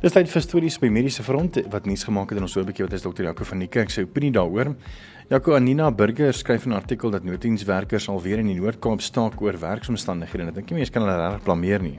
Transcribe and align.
Dis 0.00 0.14
tyd 0.14 0.30
vir 0.32 0.40
stories 0.40 0.78
by 0.80 0.88
mediese 0.88 1.20
front 1.20 1.58
wat 1.68 1.84
nuus 1.84 2.06
gemaak 2.08 2.30
het 2.32 2.38
in 2.40 2.46
ons 2.46 2.54
bietjie 2.56 2.86
wat 2.86 2.94
is 2.96 3.02
dokter 3.04 3.26
Jaco 3.26 3.44
van 3.44 3.60
die 3.60 3.66
kerk 3.68 3.90
sy 3.92 4.06
opinie 4.06 4.30
daaroor. 4.32 4.70
Jaco 5.28 5.52
Anina 5.52 5.90
Burger 5.92 6.32
skryf 6.32 6.64
'n 6.64 6.72
artikel 6.72 7.10
dat 7.10 7.22
nooddienswerkers 7.22 8.08
alweer 8.08 8.38
in 8.38 8.46
die 8.46 8.56
Noord-Kaap 8.56 9.02
staak 9.02 9.42
oor 9.42 9.52
werksomstandighede. 9.60 10.48
Ek 10.48 10.54
dink 10.54 10.70
nie 10.70 10.78
mense 10.78 10.90
kan 10.90 11.02
hulle 11.02 11.18
regtig 11.18 11.44
blameer 11.44 11.82
nie. 11.82 11.98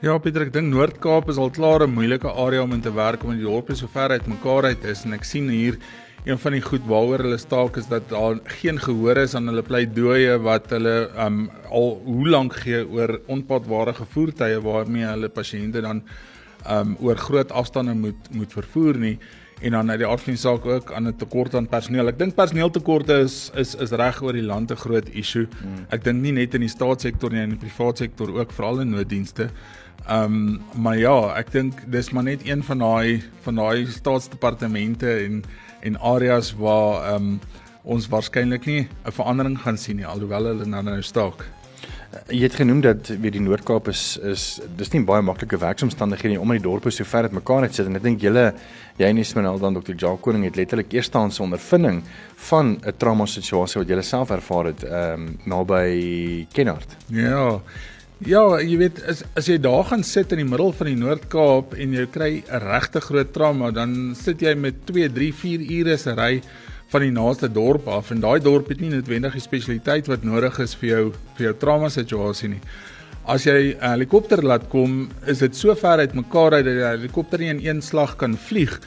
Ja, 0.00 0.18
Pieter, 0.18 0.40
ek 0.40 0.52
dink 0.54 0.72
Noord-Kaap 0.72 1.28
is 1.28 1.36
al 1.36 1.50
klaar 1.50 1.84
'n 1.84 1.92
moeilike 1.92 2.32
area 2.32 2.62
om 2.62 2.72
in 2.72 2.80
te 2.80 2.90
werk 2.90 3.22
omdat 3.22 3.36
die 3.36 3.44
dorpe 3.44 3.76
so 3.76 3.88
ver 3.88 4.08
uit 4.08 4.26
mekaar 4.26 4.64
uit 4.64 4.84
is 4.84 5.04
en 5.04 5.12
ek 5.12 5.24
sien 5.24 5.46
hier 5.50 5.76
een 6.24 6.38
van 6.38 6.52
die 6.52 6.62
goed 6.62 6.86
waaroor 6.86 7.18
hulle 7.18 7.38
staak 7.38 7.76
is 7.76 7.88
dat 7.88 8.08
daar 8.08 8.40
geen 8.62 8.78
gehoor 8.78 9.18
is 9.18 9.34
aan 9.34 9.48
hulle 9.48 9.62
pleidooie 9.62 10.38
wat 10.40 10.70
hulle 10.70 11.10
um 11.18 11.50
al 11.70 12.00
hoe 12.06 12.26
lank 12.26 12.54
gee 12.54 12.88
oor 12.88 13.20
onpadwaardige 13.26 14.06
voertuie 14.06 14.62
waarmee 14.62 15.04
hulle 15.04 15.28
pasiënte 15.28 15.82
dan 15.82 16.02
um 16.70 16.96
oor 17.00 17.16
groot 17.16 17.52
afstande 17.52 17.94
moet 17.94 18.30
moet 18.30 18.52
vervoer 18.52 18.98
nie 18.98 19.18
en 19.60 19.70
dan 19.70 19.90
uit 19.90 19.98
die 19.98 20.08
aard 20.08 20.20
van 20.20 20.34
die 20.34 20.40
saak 20.40 20.66
ook 20.66 20.92
aan 20.92 21.06
'n 21.08 21.16
tekort 21.16 21.54
aan 21.54 21.68
personeel. 21.68 22.08
Ek 22.08 22.18
dink 22.18 22.34
personeeltekorte 22.34 23.14
is 23.24 23.50
is 23.54 23.74
is 23.74 23.90
reg 23.90 24.22
oor 24.22 24.32
die 24.32 24.42
land 24.42 24.70
'n 24.70 24.76
groot 24.76 25.08
issue. 25.08 25.46
Hmm. 25.60 25.86
Ek 25.90 26.04
dink 26.04 26.20
nie 26.22 26.32
net 26.32 26.54
in 26.54 26.60
die 26.60 26.68
staatssektor 26.68 27.30
nie, 27.30 27.42
in 27.42 27.50
die 27.50 27.58
private 27.68 27.96
sektor 27.96 28.28
ook, 28.34 28.52
veral 28.52 28.80
in 28.80 28.90
nooddienste. 28.90 29.50
Um 30.10 30.60
maar 30.76 30.98
ja, 30.98 31.34
ek 31.36 31.52
dink 31.52 31.90
dis 31.90 32.10
maar 32.10 32.24
net 32.24 32.46
een 32.46 32.62
van 32.62 32.78
daai 32.78 33.22
van 33.42 33.54
daai 33.54 33.86
staatsdepartemente 33.86 35.24
en 35.24 35.44
en 35.80 35.96
areas 35.96 36.52
waar 36.52 37.14
um 37.14 37.40
ons 37.84 38.08
waarskynlik 38.08 38.66
nie 38.66 38.88
'n 39.04 39.12
verandering 39.12 39.58
gaan 39.58 39.78
sien 39.78 39.96
nie 39.96 40.06
alhoewel 40.06 40.44
hulle 40.44 40.66
nou 40.66 40.82
nou 40.82 41.02
staak. 41.02 41.44
Jy 42.28 42.42
het 42.46 42.56
genoem 42.58 42.80
dat 42.84 43.08
weer 43.20 43.32
die 43.34 43.42
Noord-Kaap 43.42 43.88
is 43.90 44.02
is 44.22 44.44
dis 44.78 44.92
nie 44.92 45.02
baie 45.06 45.22
maklike 45.24 45.58
werksomstandighede 45.58 46.34
nie 46.34 46.40
omdat 46.40 46.60
die 46.60 46.66
dorpe 46.66 46.92
so 46.94 47.06
ver 47.08 47.28
uit 47.28 47.34
mekaar 47.34 47.66
uit 47.66 47.74
sit 47.74 47.88
en 47.90 47.98
ek 47.98 48.04
dink 48.04 48.22
julle 48.22 48.44
jy 49.00 49.08
en 49.10 49.18
Ismail 49.18 49.58
dan 49.58 49.78
Dr. 49.78 49.96
Jacques 49.96 50.22
Koning 50.22 50.44
het 50.46 50.58
letterlik 50.60 50.94
eerstehandse 50.94 51.42
ondervinding 51.42 52.02
van 52.50 52.76
'n 52.76 52.94
trauma 52.98 53.26
situasie 53.26 53.80
wat 53.80 53.88
julle 53.88 54.02
self 54.02 54.30
ervaar 54.30 54.70
het 54.70 54.84
ehm 54.84 55.26
um, 55.26 55.38
naby 55.44 56.46
Kenhardt. 56.52 56.96
Ja. 57.08 57.60
Ja, 58.24 58.60
jy 58.62 58.76
weet 58.78 59.02
as 59.10 59.24
as 59.34 59.48
jy 59.50 59.58
daar 59.58 59.84
gaan 59.84 60.04
sit 60.04 60.30
in 60.32 60.38
die 60.38 60.48
middel 60.48 60.72
van 60.72 60.86
die 60.86 60.96
Noord-Kaap 60.96 61.74
en 61.74 61.92
jy 61.92 62.06
kry 62.06 62.44
'n 62.46 62.60
regte 62.62 63.00
groot 63.00 63.32
trauma, 63.32 63.70
dan 63.70 64.14
sit 64.14 64.40
jy 64.40 64.54
met 64.54 64.86
2, 64.86 65.08
3, 65.12 65.32
4 65.34 65.60
ure 65.60 65.96
se 65.96 66.14
ry 66.14 66.42
van 66.94 67.02
die 67.02 67.14
naaste 67.14 67.50
dorp 67.50 67.88
af 67.90 68.12
en 68.14 68.22
daai 68.22 68.38
dorp 68.42 68.68
het 68.70 68.82
nie 68.82 68.92
noodwendig 68.92 69.34
die 69.34 69.42
spesialiteit 69.42 70.10
wat 70.10 70.26
nodig 70.26 70.60
is 70.62 70.76
vir 70.78 70.90
jou 70.90 71.04
vir 71.38 71.48
jou 71.48 71.54
trauma 71.64 71.90
situasie 71.90 72.52
nie. 72.54 72.60
As 73.26 73.46
jy 73.46 73.72
'n 73.72 73.90
helikopter 73.94 74.42
laat 74.44 74.68
kom, 74.68 75.08
is 75.26 75.38
dit 75.38 75.56
so 75.56 75.74
ver 75.74 75.98
uit 75.98 76.14
mekaar 76.14 76.52
uit 76.52 76.64
dat 76.64 76.74
die 76.76 76.84
helikopter 76.84 77.38
nie 77.38 77.48
in 77.48 77.60
een 77.64 77.80
slag 77.82 78.16
kan 78.16 78.36
vlieg 78.36 78.80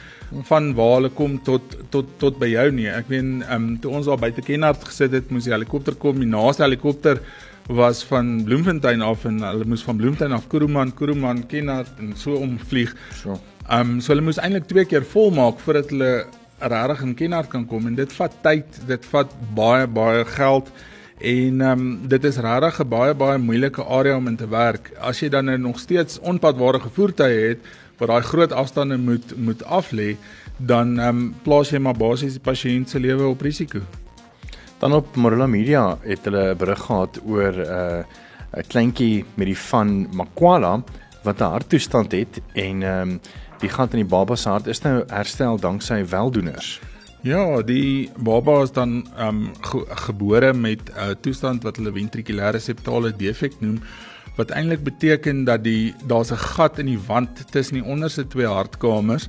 van 0.44 0.74
waar 0.74 0.94
hulle 0.96 1.10
kom 1.10 1.38
tot 1.42 1.62
tot 1.90 2.06
tot 2.18 2.38
by 2.38 2.46
jou 2.46 2.70
nie. 2.70 2.86
Ek 2.86 3.08
meen, 3.08 3.42
ehm 3.42 3.54
um, 3.54 3.78
toe 3.78 3.90
ons 3.90 4.06
daar 4.06 4.18
buite 4.18 4.42
Kenhardt 4.42 4.84
gesit 4.84 5.12
het, 5.12 5.30
moes 5.30 5.44
die 5.44 5.52
helikopter 5.52 5.94
kom. 5.94 6.20
Die 6.20 6.28
naaste 6.28 6.62
helikopter 6.62 7.20
was 7.68 8.04
van 8.04 8.44
Bloemfontein 8.44 9.02
af 9.02 9.24
en 9.24 9.42
hulle 9.42 9.64
moes 9.64 9.82
van 9.82 9.96
Bloemfontein 9.96 10.32
af 10.32 10.48
Kuruman, 10.48 10.94
Kuruman, 10.94 11.46
Kenhardt 11.46 11.98
en 11.98 12.14
so 12.16 12.34
omvlieg. 12.34 12.94
So. 13.22 13.40
Ehm 13.68 13.80
um, 13.80 14.00
so 14.00 14.12
hulle 14.12 14.22
moes 14.22 14.38
eintlik 14.38 14.68
twee 14.68 14.84
keer 14.84 15.04
volmaak 15.04 15.58
voordat 15.60 15.90
hulle 15.90 16.26
regtig 16.58 17.02
in 17.02 17.14
Kenhardt 17.14 17.50
kan 17.50 17.66
kom 17.66 17.86
en 17.86 17.94
dit 17.94 18.12
vat 18.12 18.32
tyd, 18.42 18.80
dit 18.86 19.04
vat 19.12 19.34
baie 19.54 19.86
baie 19.86 20.24
geld 20.24 20.70
en 21.18 21.60
ehm 21.60 21.80
um, 21.80 22.08
dit 22.08 22.24
is 22.24 22.36
regtig 22.36 22.80
'n 22.80 22.88
baie 22.88 23.14
baie 23.14 23.38
moeilike 23.38 23.84
area 23.84 24.16
om 24.16 24.26
in 24.26 24.36
te 24.36 24.48
werk. 24.48 24.92
As 25.00 25.20
jy 25.20 25.28
dan 25.28 25.44
nou 25.44 25.58
nog 25.58 25.78
steeds 25.78 26.20
onpadwaardige 26.20 26.88
voertuie 26.88 27.48
het 27.48 27.58
wat 27.98 28.08
daai 28.08 28.22
groot 28.22 28.52
afstande 28.52 28.98
moet 28.98 29.36
moet 29.36 29.64
af 29.64 29.90
lê, 29.90 30.16
dan 30.56 30.98
ehm 30.98 31.08
um, 31.08 31.34
plaas 31.42 31.70
jy 31.70 31.78
maar 31.78 31.96
basies 31.96 32.32
die 32.32 32.50
pasiënt 32.50 32.90
se 32.90 33.00
lewe 33.00 33.26
op 33.26 33.40
risiko. 33.40 33.80
Dan 34.78 34.92
op 34.92 35.16
Morula 35.16 35.46
Media 35.46 35.98
het 36.02 36.24
hulle 36.24 36.54
'n 36.54 36.56
berig 36.56 36.80
gehad 36.80 37.20
oor 37.26 37.52
'n 37.52 37.66
uh, 37.66 38.04
'n 38.56 38.66
kleintjie 38.68 39.24
met 39.34 39.46
die 39.46 39.58
van 39.58 40.08
Makwala 40.12 40.82
wat 41.22 41.40
'n 41.40 41.52
harttoestand 41.54 42.12
het 42.12 42.40
en 42.54 42.82
ehm 42.82 43.10
um, 43.10 43.20
Die 43.60 43.68
gat 43.68 43.94
in 43.94 44.04
die 44.04 44.10
baba 44.10 44.36
se 44.36 44.48
hart 44.48 44.66
is 44.66 44.82
nou 44.84 45.02
herstel 45.10 45.58
danksy 45.58 46.04
weldoeners. 46.10 46.78
Ja, 47.26 47.62
die 47.66 48.10
baba 48.16 48.62
is 48.62 48.72
dan 48.72 49.00
ehm 49.16 49.28
um, 49.28 49.52
ge 49.60 49.84
gebore 50.06 50.52
met 50.54 50.90
'n 50.90 51.10
uh, 51.10 51.14
toestand 51.20 51.62
wat 51.62 51.76
hulle 51.76 51.92
ventrikulêre 51.92 52.58
septale 52.58 53.12
defek 53.16 53.60
noem 53.60 53.80
wat 54.36 54.50
eintlik 54.50 54.84
beteken 54.84 55.44
dat 55.44 55.64
die 55.64 55.94
daar's 56.06 56.30
'n 56.30 56.38
gat 56.54 56.78
in 56.78 56.86
die 56.86 57.00
wand 57.06 57.50
tussen 57.50 57.74
die 57.74 57.84
onderste 57.84 58.26
twee 58.26 58.46
hartkamers 58.46 59.28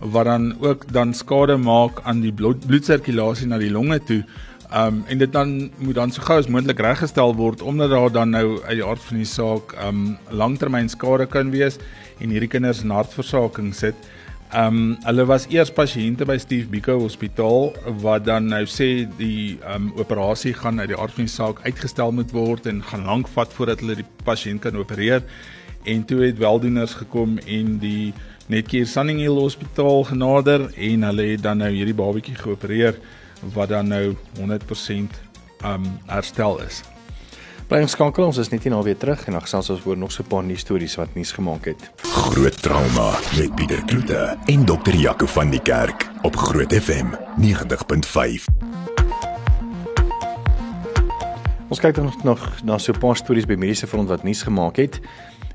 wat 0.00 0.24
dan 0.24 0.56
ook 0.60 0.92
dan 0.92 1.14
skade 1.14 1.56
maak 1.56 2.00
aan 2.02 2.20
die 2.20 2.32
bloed, 2.32 2.66
bloedsirkulasie 2.66 3.46
na 3.46 3.58
die 3.58 3.70
longe 3.70 4.00
toe. 4.04 4.24
Um 4.74 5.04
en 5.06 5.18
dit 5.18 5.32
dan 5.32 5.70
moet 5.78 5.94
dan 5.94 6.10
so 6.10 6.22
gou 6.22 6.38
as 6.38 6.48
moontlik 6.50 6.80
reggestel 6.82 7.34
word 7.38 7.62
omdat 7.62 7.90
daar 7.90 8.12
dan 8.12 8.30
nou 8.30 8.62
uit 8.64 8.78
die 8.80 8.84
aard 8.84 9.02
van 9.02 9.16
die 9.16 9.28
saak 9.28 9.74
um 9.86 10.16
langtermyn 10.30 10.88
skade 10.88 11.26
kan 11.30 11.50
wees 11.50 11.78
en 12.18 12.32
hierdie 12.34 12.50
kinders 12.50 12.82
in 12.82 12.90
hartversaking 12.90 13.74
sit. 13.74 13.94
Um 14.54 14.96
hulle 15.04 15.26
was 15.26 15.46
eers 15.54 15.70
pasiënte 15.70 16.26
by 16.26 16.38
Steve 16.42 16.66
Biko 16.72 16.98
Hospitaal 16.98 17.76
wat 18.02 18.24
dan 18.26 18.48
nou 18.50 18.64
sê 18.66 19.06
die 19.18 19.58
um 19.74 19.92
operasie 20.02 20.54
gaan 20.54 20.80
uit 20.80 20.90
die 20.90 20.98
aard 20.98 21.14
van 21.14 21.28
die 21.28 21.34
saak 21.34 21.62
uitgestel 21.62 22.10
moet 22.12 22.34
word 22.34 22.66
en 22.66 22.82
gaan 22.82 23.06
lank 23.06 23.30
vat 23.36 23.52
voordat 23.52 23.84
hulle 23.84 24.00
die 24.00 24.08
pasiënt 24.24 24.64
kan 24.66 24.76
opereer. 24.76 25.22
En 25.84 26.02
toe 26.04 26.24
het 26.24 26.42
weldoeners 26.42 26.96
gekom 27.04 27.38
en 27.38 27.78
die 27.78 28.14
Netcare 28.50 28.86
Sunninghill 28.86 29.38
Hospitaal 29.38 30.04
genader 30.10 30.66
en 30.74 31.06
hulle 31.06 31.28
het 31.30 31.42
dan 31.46 31.62
nou 31.62 31.70
hierdie 31.70 31.94
babatjie 31.94 32.34
geopereer 32.34 32.98
wat 33.52 33.68
dan 33.68 33.88
nou 33.88 34.16
100% 34.38 35.20
um 35.64 35.98
herstel 36.06 36.60
is. 36.60 36.82
Bly 37.66 37.80
geskakel 37.82 38.22
ons 38.28 38.36
is 38.38 38.52
net 38.52 38.62
hier 38.62 38.70
nou 38.70 38.84
weer 38.86 38.96
terug 38.96 39.24
en 39.26 39.34
dan 39.34 39.42
gesels 39.42 39.72
ons 39.74 39.86
oor 39.86 39.96
nog 39.98 40.12
so 40.12 40.22
'n 40.22 40.28
paar 40.30 40.44
nuus 40.44 40.60
stories 40.60 40.94
wat 40.94 41.14
nuus 41.14 41.32
gemaak 41.32 41.64
het. 41.64 41.90
Groot 42.02 42.62
trauma 42.62 43.18
met 43.36 43.54
Pieter 43.54 43.84
Kloete 43.84 44.38
en 44.46 44.64
dokter 44.64 44.94
Jaco 44.94 45.26
van 45.26 45.50
die 45.50 45.62
Kerk 45.62 46.10
op 46.22 46.36
Groot 46.36 46.72
FM 46.72 47.06
90.5. 47.36 48.46
Ons 51.68 51.80
kyk 51.80 51.94
dan 51.94 52.12
nog 52.22 52.62
na 52.64 52.78
so 52.78 52.92
'n 52.92 52.98
paar 52.98 53.16
stories 53.16 53.46
by 53.46 53.54
mediese 53.54 53.86
front 53.86 54.08
wat 54.08 54.22
nuus 54.22 54.42
gemaak 54.42 54.76
het. 54.76 55.00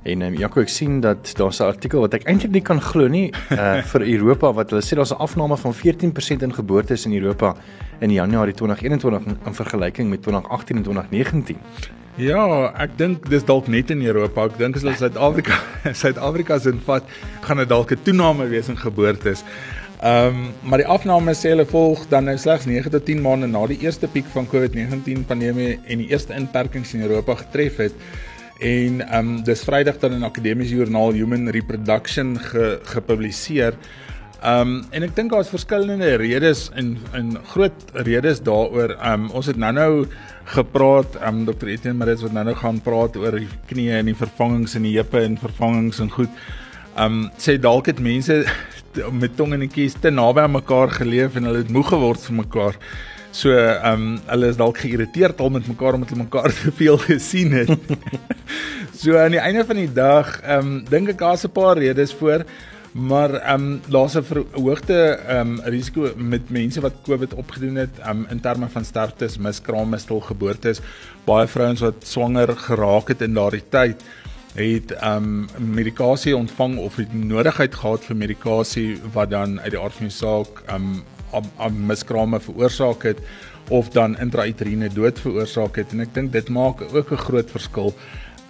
En 0.03 0.21
um, 0.25 0.33
Jaco, 0.33 0.63
ek 0.65 0.71
sien 0.73 0.99
dat 1.01 1.29
daar's 1.37 1.59
'n 1.61 1.69
artikel 1.69 2.01
wat 2.01 2.13
ek 2.13 2.23
eintlik 2.25 2.51
nie 2.51 2.61
kan 2.61 2.81
glo 2.81 3.07
nie 3.07 3.29
uh 3.51 3.81
vir 3.91 4.01
Europa 4.01 4.51
wat 4.53 4.69
hulle 4.69 4.81
sê 4.81 4.95
daar's 4.97 5.13
'n 5.13 5.21
afname 5.21 5.57
van 5.57 5.73
14% 5.73 6.41
in 6.41 6.53
geboortes 6.53 7.05
in 7.05 7.13
Europa 7.13 7.55
in 7.99 8.09
Januarie 8.09 8.53
2021 8.53 9.25
in, 9.25 9.37
in 9.45 9.53
vergelyking 9.53 10.09
met 10.09 10.21
2018 10.21 10.77
en 10.77 10.83
2019. 10.83 11.57
Ja, 12.15 12.73
ek 12.75 12.97
dink 12.97 13.29
dis 13.29 13.45
dalk 13.45 13.67
net 13.67 13.89
in 13.89 14.01
Europa. 14.01 14.45
Ek 14.45 14.57
dink 14.57 14.75
as 14.75 14.81
hulle 14.81 14.95
Suid-Afrika 14.95 15.53
Suid-Afrika 16.01 16.59
se 16.59 16.69
invat, 16.69 17.03
gaan 17.41 17.57
dit 17.57 17.69
dalk 17.69 17.91
'n 17.91 18.03
toename 18.03 18.47
wees 18.47 18.67
in 18.67 18.77
geboortes. 18.77 19.43
Ehm 20.01 20.27
um, 20.27 20.49
maar 20.63 20.81
die 20.81 20.87
afname 20.87 21.33
sê 21.37 21.53
hulle 21.53 21.65
volg 21.65 22.07
dan 22.09 22.25
nou 22.25 22.37
slegs 22.37 22.65
9 22.65 22.89
tot 22.89 23.05
10 23.05 23.21
maande 23.21 23.47
na 23.47 23.67
die 23.67 23.77
eerste 23.85 24.07
piek 24.07 24.25
van 24.33 24.47
COVID-19 24.49 25.27
pandemie 25.27 25.79
en 25.85 25.97
die 25.97 26.09
eerste 26.09 26.33
inperkings 26.33 26.93
in 26.93 27.01
Europa 27.05 27.35
getref 27.35 27.77
het 27.77 27.93
en 28.61 29.01
ehm 29.01 29.27
um, 29.27 29.43
dis 29.43 29.63
Vrydag 29.65 29.97
dan 29.99 30.13
in 30.13 30.23
Akademiese 30.23 30.75
Joernaal 30.75 31.13
Human 31.17 31.49
Reproduction 31.49 32.37
ge, 32.39 32.79
gepubliseer. 32.83 33.73
Ehm 34.41 34.61
um, 34.61 34.83
en 34.89 35.05
ek 35.05 35.15
dink 35.17 35.33
daar's 35.33 35.49
verskillende 35.49 36.15
redes 36.21 36.67
en 36.77 36.95
en 37.17 37.33
groot 37.53 37.83
redes 38.05 38.41
daaroor. 38.45 38.93
Ehm 38.99 39.25
um, 39.25 39.31
ons 39.37 39.49
het 39.49 39.57
nou-nou 39.57 40.05
gepraat, 40.53 41.17
ehm 41.21 41.41
um, 41.41 41.45
Dr. 41.49 41.73
Etienne 41.73 41.97
Marits 41.97 42.21
wat 42.21 42.37
nou-nou 42.37 42.55
gaan 42.55 42.81
praat 42.85 43.17
oor 43.17 43.39
die 43.39 43.49
knieë 43.69 43.97
en 44.01 44.11
die 44.11 44.17
vervangings 44.17 44.77
in 44.77 44.85
die 44.85 44.95
heupe 44.97 45.21
en 45.25 45.37
vervangings 45.41 45.99
en 45.99 46.13
goed. 46.13 46.41
Ehm 46.95 47.05
um, 47.05 47.29
sê 47.41 47.57
dalk 47.57 47.89
het 47.89 47.99
mense 47.99 48.43
met 49.21 49.37
tong 49.37 49.57
en 49.57 49.69
kies 49.69 49.97
te 49.97 50.13
naby 50.13 50.45
aan 50.45 50.57
mekaar 50.59 50.93
geleef 51.01 51.35
en 51.35 51.49
hulle 51.49 51.65
het 51.65 51.73
moeg 51.73 51.89
geword 51.95 52.29
vir 52.29 52.43
mekaar. 52.43 52.77
So 53.31 53.51
ehm 53.55 53.93
um, 53.93 54.19
hulle 54.27 54.47
is 54.51 54.59
dalk 54.59 54.77
geïrriteerd 54.83 55.39
al 55.39 55.49
met 55.49 55.67
mekaar 55.67 55.93
omdat 55.93 56.09
hulle 56.09 56.23
mekaar 56.23 56.51
te 56.61 56.71
veel 56.71 56.97
gesien 56.97 57.51
het. 57.51 57.71
so 59.01 59.17
aan 59.17 59.31
die 59.31 59.39
einde 59.39 59.65
van 59.65 59.75
die 59.75 59.93
dag 59.93 60.39
ehm 60.41 60.59
um, 60.59 60.83
dink 60.89 61.15
ek 61.15 61.23
daar's 61.23 61.47
'n 61.47 61.55
paar 61.55 61.77
redes 61.77 62.13
voor 62.13 62.45
Maar 62.91 63.33
ehm 63.33 63.61
um, 63.61 63.81
daar's 63.87 64.15
'n 64.17 64.23
verhoogde 64.23 65.19
ehm 65.27 65.39
um, 65.39 65.61
risiko 65.63 66.11
met 66.15 66.49
mense 66.49 66.81
wat 66.81 66.93
COVID 67.03 67.33
opgedoen 67.33 67.75
het 67.75 67.89
um, 68.07 68.25
in 68.29 68.39
terme 68.39 68.67
van 68.69 68.85
sterftes, 68.85 69.37
miskraammistel, 69.37 70.19
geboortes. 70.19 70.81
Baie 71.23 71.47
vrouens 71.47 71.79
wat 71.79 71.95
swanger 71.99 72.57
geraak 72.57 73.07
het 73.07 73.21
in 73.21 73.33
daardie 73.33 73.63
tyd 73.69 74.03
het 74.53 74.91
ehm 74.91 75.47
um, 75.57 75.73
medikasie 75.73 76.35
ontvang 76.35 76.77
of 76.77 76.95
het 76.95 77.13
nodigheid 77.13 77.75
gehad 77.75 78.03
vir 78.03 78.15
medikasie 78.15 78.99
wat 79.13 79.29
dan 79.29 79.61
uit 79.61 79.71
die 79.71 79.79
aard 79.79 79.93
van 79.93 80.07
die 80.07 80.15
saak 80.15 80.61
ehm 80.65 80.75
um, 80.75 81.03
miskrame 81.71 82.39
veroorsaak 82.39 83.03
het 83.03 83.19
of 83.69 83.89
dan 83.89 84.17
intrauteriene 84.19 84.89
dood 84.89 85.19
veroorsaak 85.19 85.75
het 85.75 85.91
en 85.91 85.99
ek 85.99 86.13
dink 86.13 86.31
dit 86.31 86.49
maak 86.49 86.81
ook 86.81 87.11
'n 87.11 87.25
groot 87.27 87.51
verskil. 87.51 87.93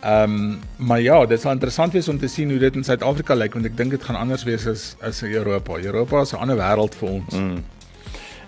Ehm 0.02 0.24
um, 0.24 0.60
maar 0.78 1.02
ja, 1.02 1.26
dit 1.26 1.42
sal 1.42 1.52
interessant 1.52 1.94
wees 1.94 2.08
om 2.08 2.18
te 2.18 2.28
sien 2.28 2.50
hoe 2.50 2.60
dit 2.60 2.76
in 2.76 2.84
Suid-Afrika 2.84 3.34
lyk 3.34 3.54
want 3.54 3.66
ek 3.66 3.78
dink 3.78 3.92
dit 3.92 4.04
gaan 4.04 4.16
anders 4.16 4.44
wees 4.44 4.68
as 4.68 4.96
as 5.02 5.22
in 5.22 5.34
Europa. 5.34 5.78
Europa 5.78 6.22
is 6.22 6.34
'n 6.34 6.42
ander 6.42 6.58
wêreld 6.58 6.96
vir 6.96 7.10
ons. 7.10 7.34
Mm. 7.34 7.64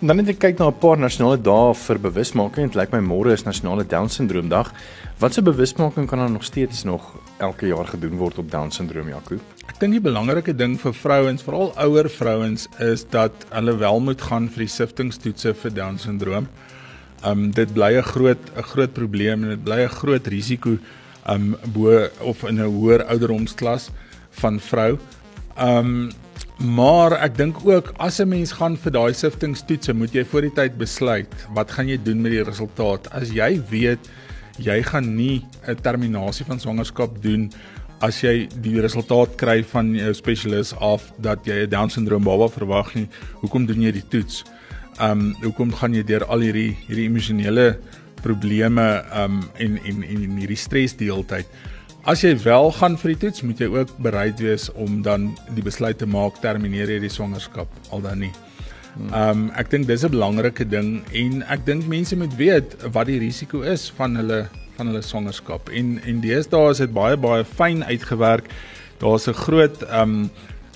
En 0.01 0.07
dan 0.07 0.15
net 0.15 0.37
kyk 0.37 0.57
na 0.57 0.67
'n 0.67 0.79
paar 0.79 0.97
nasionale 0.97 1.41
dae 1.41 1.73
vir 1.73 1.99
bewusmaking. 1.99 2.71
Dit 2.71 2.75
lyk 2.75 2.91
my 2.91 2.99
môre 2.99 3.31
is 3.31 3.43
nasionale 3.43 3.85
Down 3.87 4.09
syndroom 4.09 4.49
dag. 4.49 4.73
Watse 5.21 5.41
bewusmaking 5.41 6.07
kan 6.07 6.17
dan 6.17 6.31
nog 6.31 6.43
steeds 6.43 6.83
nog 6.83 7.15
elke 7.37 7.67
jaar 7.67 7.85
gedoen 7.85 8.17
word 8.17 8.37
op 8.37 8.51
Down 8.51 8.69
syndroom, 8.69 9.07
Jaco? 9.07 9.37
Ek 9.69 9.77
dink 9.79 9.93
die 9.95 10.01
belangrike 10.03 10.55
ding 10.57 10.73
vir 10.81 10.95
vrouens, 10.97 11.43
veral 11.45 11.69
ouer 11.79 12.09
vrouens, 12.09 12.65
is 12.81 13.05
dat 13.13 13.45
hulle 13.53 13.75
wel 13.77 14.01
moet 14.03 14.21
gaan 14.21 14.49
vir 14.49 14.65
die 14.65 14.73
siftingstoetse 14.73 15.53
vir 15.61 15.75
Down 15.77 16.01
syndroom. 16.01 16.49
Um 17.23 17.51
dit 17.55 17.69
bly 17.73 17.93
'n 17.97 18.03
groot 18.09 18.41
'n 18.57 18.67
groot 18.73 18.93
probleem 18.93 19.43
en 19.43 19.49
dit 19.49 19.63
bly 19.63 19.85
'n 19.85 19.95
groot 20.01 20.27
risiko 20.27 20.77
um 21.29 21.55
bo 21.73 22.09
of 22.19 22.43
in 22.43 22.59
'n 22.59 22.67
hoër 22.67 23.05
ouderdomsklas 23.05 23.89
van 24.41 24.59
vrou. 24.59 24.97
Um 25.57 26.11
maar 26.57 27.11
ek 27.11 27.37
dink 27.37 27.65
ook 27.65 27.93
as 27.97 28.19
'n 28.19 28.27
mens 28.27 28.51
gaan 28.51 28.77
vir 28.77 28.91
daai 28.91 29.13
siftingstoetse, 29.13 29.93
moet 29.93 30.13
jy 30.13 30.25
voor 30.25 30.41
die 30.41 30.53
tyd 30.53 30.77
besluit 30.77 31.31
wat 31.53 31.71
gaan 31.71 31.87
jy 31.87 31.97
doen 32.03 32.21
met 32.21 32.31
die 32.31 32.43
resultaat. 32.43 33.07
As 33.11 33.29
jy 33.29 33.61
weet 33.69 34.09
jy 34.57 34.81
gaan 34.83 35.15
nie 35.15 35.45
'n 35.67 35.75
terminasie 35.75 36.45
van 36.45 36.59
swangerskap 36.59 37.21
doen 37.21 37.51
as 38.01 38.21
jy 38.21 38.47
die 38.61 38.81
resultaat 38.81 39.35
kry 39.37 39.63
van 39.63 39.95
jou 39.95 40.13
spesialis 40.13 40.73
af 40.79 41.11
dat 41.17 41.45
jy 41.45 41.63
'n 41.63 41.69
down 41.69 41.89
syndroom 41.89 42.23
baba 42.23 42.47
verwag 42.47 42.95
nie. 42.95 43.07
Hoekom 43.41 43.65
doen 43.65 43.81
jy 43.81 43.91
die 43.91 44.07
toets? 44.09 44.43
um 45.01 45.33
hoekom 45.41 45.73
gaan 45.73 45.95
jy 45.95 46.03
deur 46.05 46.25
al 46.29 46.43
hierdie 46.45 46.73
hierdie 46.87 47.07
emosionele 47.07 47.73
probleme 48.23 48.85
um 49.17 49.41
en 49.61 49.77
en 49.83 50.03
en 50.03 50.37
hierdie 50.37 50.59
stres 50.59 50.95
die 50.99 51.09
hele 51.09 51.25
tyd. 51.27 51.47
As 52.05 52.23
jy 52.23 52.33
wel 52.43 52.71
gaan 52.75 52.97
vir 52.99 53.13
die 53.13 53.19
toets, 53.21 53.43
moet 53.47 53.61
jy 53.63 53.69
ook 53.71 53.93
bereid 54.03 54.39
wees 54.43 54.67
om 54.75 55.01
dan 55.01 55.31
die 55.55 55.63
besluit 55.63 55.97
te 55.97 56.05
maak 56.05 56.41
termineer 56.43 56.91
jy 56.91 56.99
die 56.99 57.11
swangerskap 57.11 57.69
al 57.91 58.03
dan 58.03 58.19
nie. 58.25 58.31
Um 58.95 59.47
ek 59.57 59.71
dink 59.71 59.87
dis 59.87 60.03
'n 60.05 60.11
belangrike 60.13 60.65
ding 60.69 61.01
en 61.13 61.43
ek 61.49 61.65
dink 61.65 61.87
mense 61.87 62.15
moet 62.15 62.35
weet 62.37 62.75
wat 62.93 63.07
die 63.07 63.19
risiko 63.19 63.61
is 63.61 63.89
van 63.97 64.15
hulle 64.15 64.47
van 64.77 64.87
hulle 64.87 65.01
swangerskap. 65.01 65.69
En 65.69 65.99
en 66.05 66.21
deesdae 66.21 66.69
is 66.71 66.77
dit 66.77 66.93
baie 66.93 67.17
baie 67.17 67.43
fyn 67.43 67.83
uitgewerk. 67.83 68.49
Daar's 68.99 69.27
'n 69.27 69.33
groot 69.33 69.81
um 69.89 70.29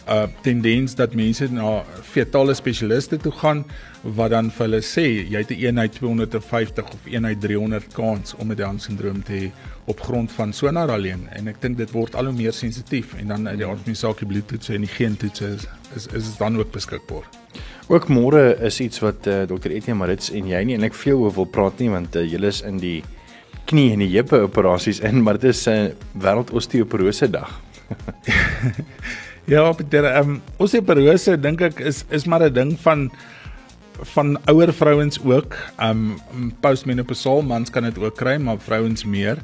'n 0.08 0.14
uh, 0.14 0.24
tendens 0.42 0.96
dat 0.96 1.14
mense 1.14 1.48
na 1.52 1.84
fetale 2.02 2.54
spesialiste 2.54 3.18
toe 3.18 3.32
gaan 3.32 3.66
wat 4.02 4.30
dan 4.32 4.52
vir 4.52 4.66
hulle 4.66 4.82
sê 4.82 5.04
jy 5.04 5.38
het 5.38 5.52
'n 5.52 5.60
eenheid 5.60 5.92
250 5.92 6.86
of 6.94 7.06
eenheid 7.06 7.42
300 7.42 7.94
kans 7.94 8.36
om 8.36 8.52
'n 8.52 8.56
Down 8.56 8.78
syndroom 8.80 9.24
te 9.24 9.34
hê 9.34 9.52
op 9.86 10.00
grond 10.00 10.32
van 10.32 10.54
sonar 10.54 10.90
alleen 10.92 11.28
en 11.32 11.48
ek 11.48 11.62
dink 11.62 11.78
dit 11.78 11.92
word 11.92 12.16
al 12.16 12.26
hoe 12.26 12.34
meer 12.34 12.54
sensitief 12.54 13.14
en 13.20 13.28
dan 13.28 13.48
uit 13.48 13.58
die 13.58 13.68
aard 13.68 13.84
van 13.84 13.94
die 13.94 13.96
saak 13.96 14.20
die 14.20 14.28
bloedtoetse 14.28 14.74
en 14.74 14.82
die 14.82 14.96
geentoetse 14.96 15.46
is 15.46 15.68
is 15.96 16.08
is 16.08 16.38
dan 16.38 16.58
ook 16.58 16.72
beskikbaar. 16.72 17.28
Ook 17.88 18.10
môre 18.12 18.58
is 18.68 18.82
iets 18.84 19.00
wat 19.00 19.28
uh, 19.28 19.46
Dr 19.48 19.72
Etienne 19.72 20.00
Marits 20.00 20.32
en 20.36 20.48
jy 20.48 20.64
nie 20.68 20.76
ek 20.84 20.94
veel 20.94 21.22
oor 21.24 21.32
wil 21.32 21.48
praat 21.48 21.80
nie 21.80 21.90
want 21.90 22.16
uh, 22.16 22.26
julle 22.28 22.48
is 22.52 22.60
in 22.68 22.82
die 22.84 23.04
knie 23.68 23.94
en 23.94 24.04
die 24.04 24.12
heupe 24.12 24.42
operasies 24.44 25.00
in 25.00 25.24
maar 25.24 25.40
dit 25.40 25.50
is 25.50 25.68
'n 25.68 25.72
uh, 25.72 25.94
wêreld 26.20 26.52
osteoporose 26.52 27.32
dag. 27.32 27.48
Ja, 29.48 29.72
Pieter, 29.72 30.04
ehm 30.04 30.30
um, 30.30 30.40
osteoporose 30.60 31.38
dink 31.40 31.62
ek 31.64 31.78
is 31.80 32.02
is 32.12 32.26
maar 32.28 32.44
'n 32.44 32.54
ding 32.54 32.72
van 32.84 33.08
van 34.14 34.36
ouer 34.52 34.74
vrouens 34.74 35.20
ook. 35.24 35.56
Ehm 35.80 36.20
um, 36.36 36.52
postmenopausal 36.60 37.42
mans 37.42 37.70
kan 37.70 37.84
dit 37.84 37.98
ook 37.98 38.16
kry, 38.16 38.36
maar 38.38 38.60
vrouens 38.60 39.06
meer. 39.06 39.38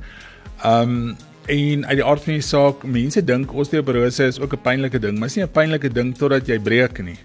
Ehm 0.63 0.81
um, 0.81 1.15
en 1.47 1.85
uit 1.85 1.95
die 1.95 2.05
aard 2.05 2.23
van 2.23 2.33
die 2.33 2.41
saak, 2.41 2.83
mense 2.83 3.23
dink 3.23 3.53
osteoporose 3.53 4.25
is 4.25 4.39
ook 4.39 4.53
'n 4.53 4.61
pynlike 4.61 4.99
ding, 4.99 5.19
maar 5.19 5.27
is 5.27 5.35
nie 5.35 5.45
'n 5.45 5.51
pynlike 5.51 5.89
ding 5.89 6.17
totdat 6.17 6.47
jy 6.47 6.59
breek 6.59 6.99
nie. 7.03 7.19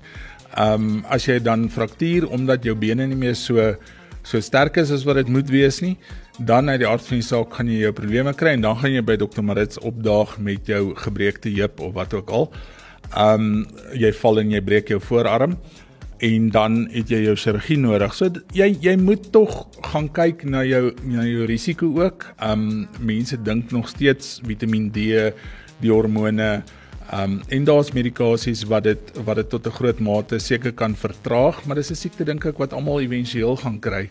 Ehm 0.57 0.75
um, 0.75 1.05
as 1.13 1.27
jy 1.29 1.39
dan 1.45 1.69
fraktuur 1.69 2.29
omdat 2.33 2.65
jou 2.65 2.75
bene 2.77 3.07
nie 3.07 3.19
meer 3.19 3.37
so 3.37 3.75
so 4.23 4.41
sterk 4.41 4.77
is 4.77 4.91
as 4.93 5.05
wat 5.09 5.17
dit 5.21 5.29
moet 5.29 5.49
wees 5.49 5.81
nie, 5.81 5.97
dan 6.39 6.69
uit 6.69 6.81
die 6.83 6.89
aard 6.89 7.05
van 7.05 7.21
die 7.21 7.27
saak 7.27 7.55
gaan 7.57 7.71
jy 7.71 7.83
jou 7.83 7.93
probleme 7.97 8.33
kry 8.37 8.55
en 8.57 8.65
dan 8.65 8.77
gaan 8.79 8.95
jy 8.95 9.03
by 9.05 9.17
dokter 9.21 9.45
Marits 9.45 9.81
opdaag 9.81 10.37
met 10.45 10.69
jou 10.69 10.95
gebreekte 10.97 11.51
heup 11.57 11.81
of 11.81 11.95
wat 11.97 12.15
ook 12.15 12.31
al. 12.31 12.49
Um 13.17 13.67
jy 13.97 14.13
val 14.21 14.43
en 14.43 14.53
jy 14.53 14.63
breek 14.65 14.93
jou 14.93 15.01
voorarm 15.01 15.57
en 16.25 16.49
dan 16.51 16.81
het 16.93 17.13
jy 17.13 17.23
jou 17.29 17.37
chirurgie 17.39 17.79
nodig. 17.81 18.15
So 18.15 18.31
jy 18.57 18.71
jy 18.83 18.97
moet 19.01 19.31
tog 19.33 19.67
gaan 19.93 20.09
kyk 20.13 20.45
na 20.45 20.65
jou 20.67 20.93
na 21.05 21.27
jou 21.29 21.47
risiko 21.51 21.93
ook. 22.01 22.29
Um 22.43 22.89
mense 23.01 23.37
dink 23.43 23.73
nog 23.73 23.89
steeds 23.89 24.41
Vitamiin 24.47 24.91
D, 24.93 25.33
die 25.81 25.93
hormone 25.93 26.63
Um 27.15 27.41
en 27.49 27.65
daar's 27.65 27.93
medikasies 27.93 28.67
wat 28.69 28.83
dit 28.85 29.13
wat 29.25 29.37
dit 29.37 29.49
tot 29.49 29.67
'n 29.67 29.71
groot 29.71 29.99
mate 29.99 30.39
seker 30.39 30.73
kan 30.73 30.97
vertraag, 30.97 31.65
maar 31.65 31.77
dis 31.77 31.91
'n 31.91 31.95
siekte 31.95 32.25
dink 32.25 32.45
ek 32.45 32.59
wat 32.59 32.73
almal 32.73 33.01
éventueel 33.01 33.57
gaan 33.57 33.79
kry. 33.81 34.11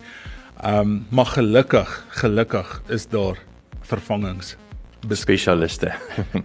Um 0.66 1.06
maar 1.10 1.26
gelukkig, 1.26 2.06
gelukkig 2.10 2.82
is 2.88 3.08
daar 3.08 3.38
vervangings 3.82 4.58
spesialiste. 5.16 5.92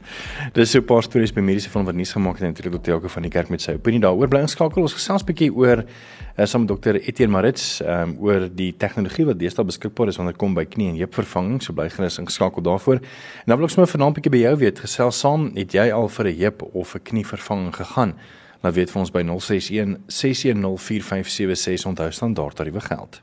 Dis 0.54 0.70
so 0.70 0.78
'n 0.78 0.84
paar 0.84 1.02
stories 1.02 1.32
by 1.32 1.40
mediese 1.40 1.70
van 1.70 1.84
wat 1.84 1.94
nuus 1.94 2.12
gemaak 2.12 2.38
het 2.38 2.44
eintlik 2.44 2.72
tot 2.72 2.88
elke 2.88 3.08
van 3.08 3.22
die 3.22 3.30
kerk 3.30 3.48
met 3.48 3.60
sy 3.60 3.72
opinie 3.72 4.00
daaroor 4.00 4.28
bly 4.28 4.40
inskakel. 4.40 4.82
Ons 4.82 4.94
gesels 4.94 5.22
'n 5.22 5.26
bietjie 5.26 5.50
oor 5.54 5.84
uh, 5.84 6.44
saam 6.46 6.60
met 6.60 6.68
dokter 6.68 7.00
Etienne 7.00 7.32
Marits 7.32 7.80
um, 7.80 8.16
oor 8.20 8.48
die 8.48 8.72
tegnologie 8.76 9.26
wat 9.26 9.38
deesdae 9.38 9.64
beskikbaar 9.64 10.08
is 10.08 10.16
wanneer 10.16 10.36
kom 10.36 10.54
by 10.54 10.64
knie 10.64 10.88
en 10.88 10.96
heupvervanging. 10.96 11.62
So 11.62 11.72
bly 11.72 11.88
gerus 11.88 12.18
ingeskakel 12.18 12.62
daarvoor. 12.62 12.96
En 12.96 13.46
dan 13.46 13.56
wil 13.56 13.66
ek 13.66 13.72
sommer 13.72 13.90
vanaand 13.90 14.16
'n 14.16 14.20
bietjie 14.20 14.30
by 14.30 14.42
jou 14.48 14.56
weet, 14.56 14.78
gesels 14.78 15.18
saam, 15.18 15.52
het 15.56 15.72
jy 15.72 15.90
al 15.90 16.08
vir 16.08 16.26
'n 16.26 16.38
heup 16.38 16.62
of 16.74 16.94
'n 16.94 17.02
knie 17.02 17.26
vervanging 17.26 17.74
gegaan? 17.74 18.14
Laat 18.62 18.74
weet 18.74 18.90
vir 18.90 19.00
ons 19.00 19.10
by 19.10 19.22
061 19.22 19.96
610 20.06 20.78
4576 20.78 21.86
onthou 21.86 22.10
standaard 22.10 22.56
tariewe 22.56 22.80
geld. 22.80 23.22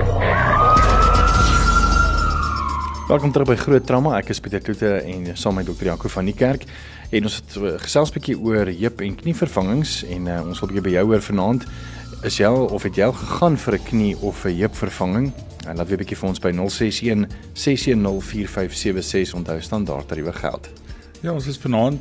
Welkom 3.11 3.31
terug 3.35 3.49
by 3.49 3.57
Groot 3.59 3.83
Trauma. 3.83 4.13
Ek 4.21 4.29
is 4.31 4.39
Pieter 4.39 4.61
Kloete 4.63 4.89
en 5.03 5.25
saam 5.35 5.57
met 5.59 5.67
Dr. 5.67 5.89
Jaco 5.89 6.07
van 6.07 6.29
die 6.29 6.33
Kerk 6.33 6.61
en 7.11 7.25
ons 7.27 7.33
het 7.41 7.57
eh, 7.59 7.73
gesels 7.83 8.07
'n 8.07 8.15
bietjie 8.15 8.37
oor 8.39 8.71
heup 8.71 9.01
en 9.03 9.17
knie 9.19 9.33
vervangings 9.35 10.05
en 10.07 10.29
uh, 10.31 10.37
ons 10.47 10.59
wil 10.61 10.69
'n 10.69 10.71
bietjie 10.71 10.85
by 10.87 10.93
jou 10.95 11.03
hoor 11.09 11.21
vanaand. 11.21 11.65
Is 12.23 12.37
jy 12.39 12.47
al 12.47 12.71
of 12.71 12.83
het 12.87 12.95
jy 12.95 13.03
al 13.03 13.11
gegaan 13.11 13.57
vir 13.57 13.73
'n 13.75 13.83
knie 13.83 14.15
of 14.21 14.45
'n 14.45 14.55
heup 14.55 14.75
vervanging? 14.75 15.33
En 15.67 15.75
laat 15.75 15.87
weer 15.87 15.99
'n 15.99 16.03
bietjie 16.05 16.17
vir 16.17 16.29
ons 16.29 16.39
by 16.39 16.51
061 16.55 17.27
610 17.53 18.47
4576 18.47 19.35
onthou 19.35 19.59
standaard 19.59 20.07
tariewe 20.07 20.31
geld. 20.31 20.69
Ja, 21.21 21.33
ons 21.33 21.47
is 21.47 21.57
vanaand 21.57 21.99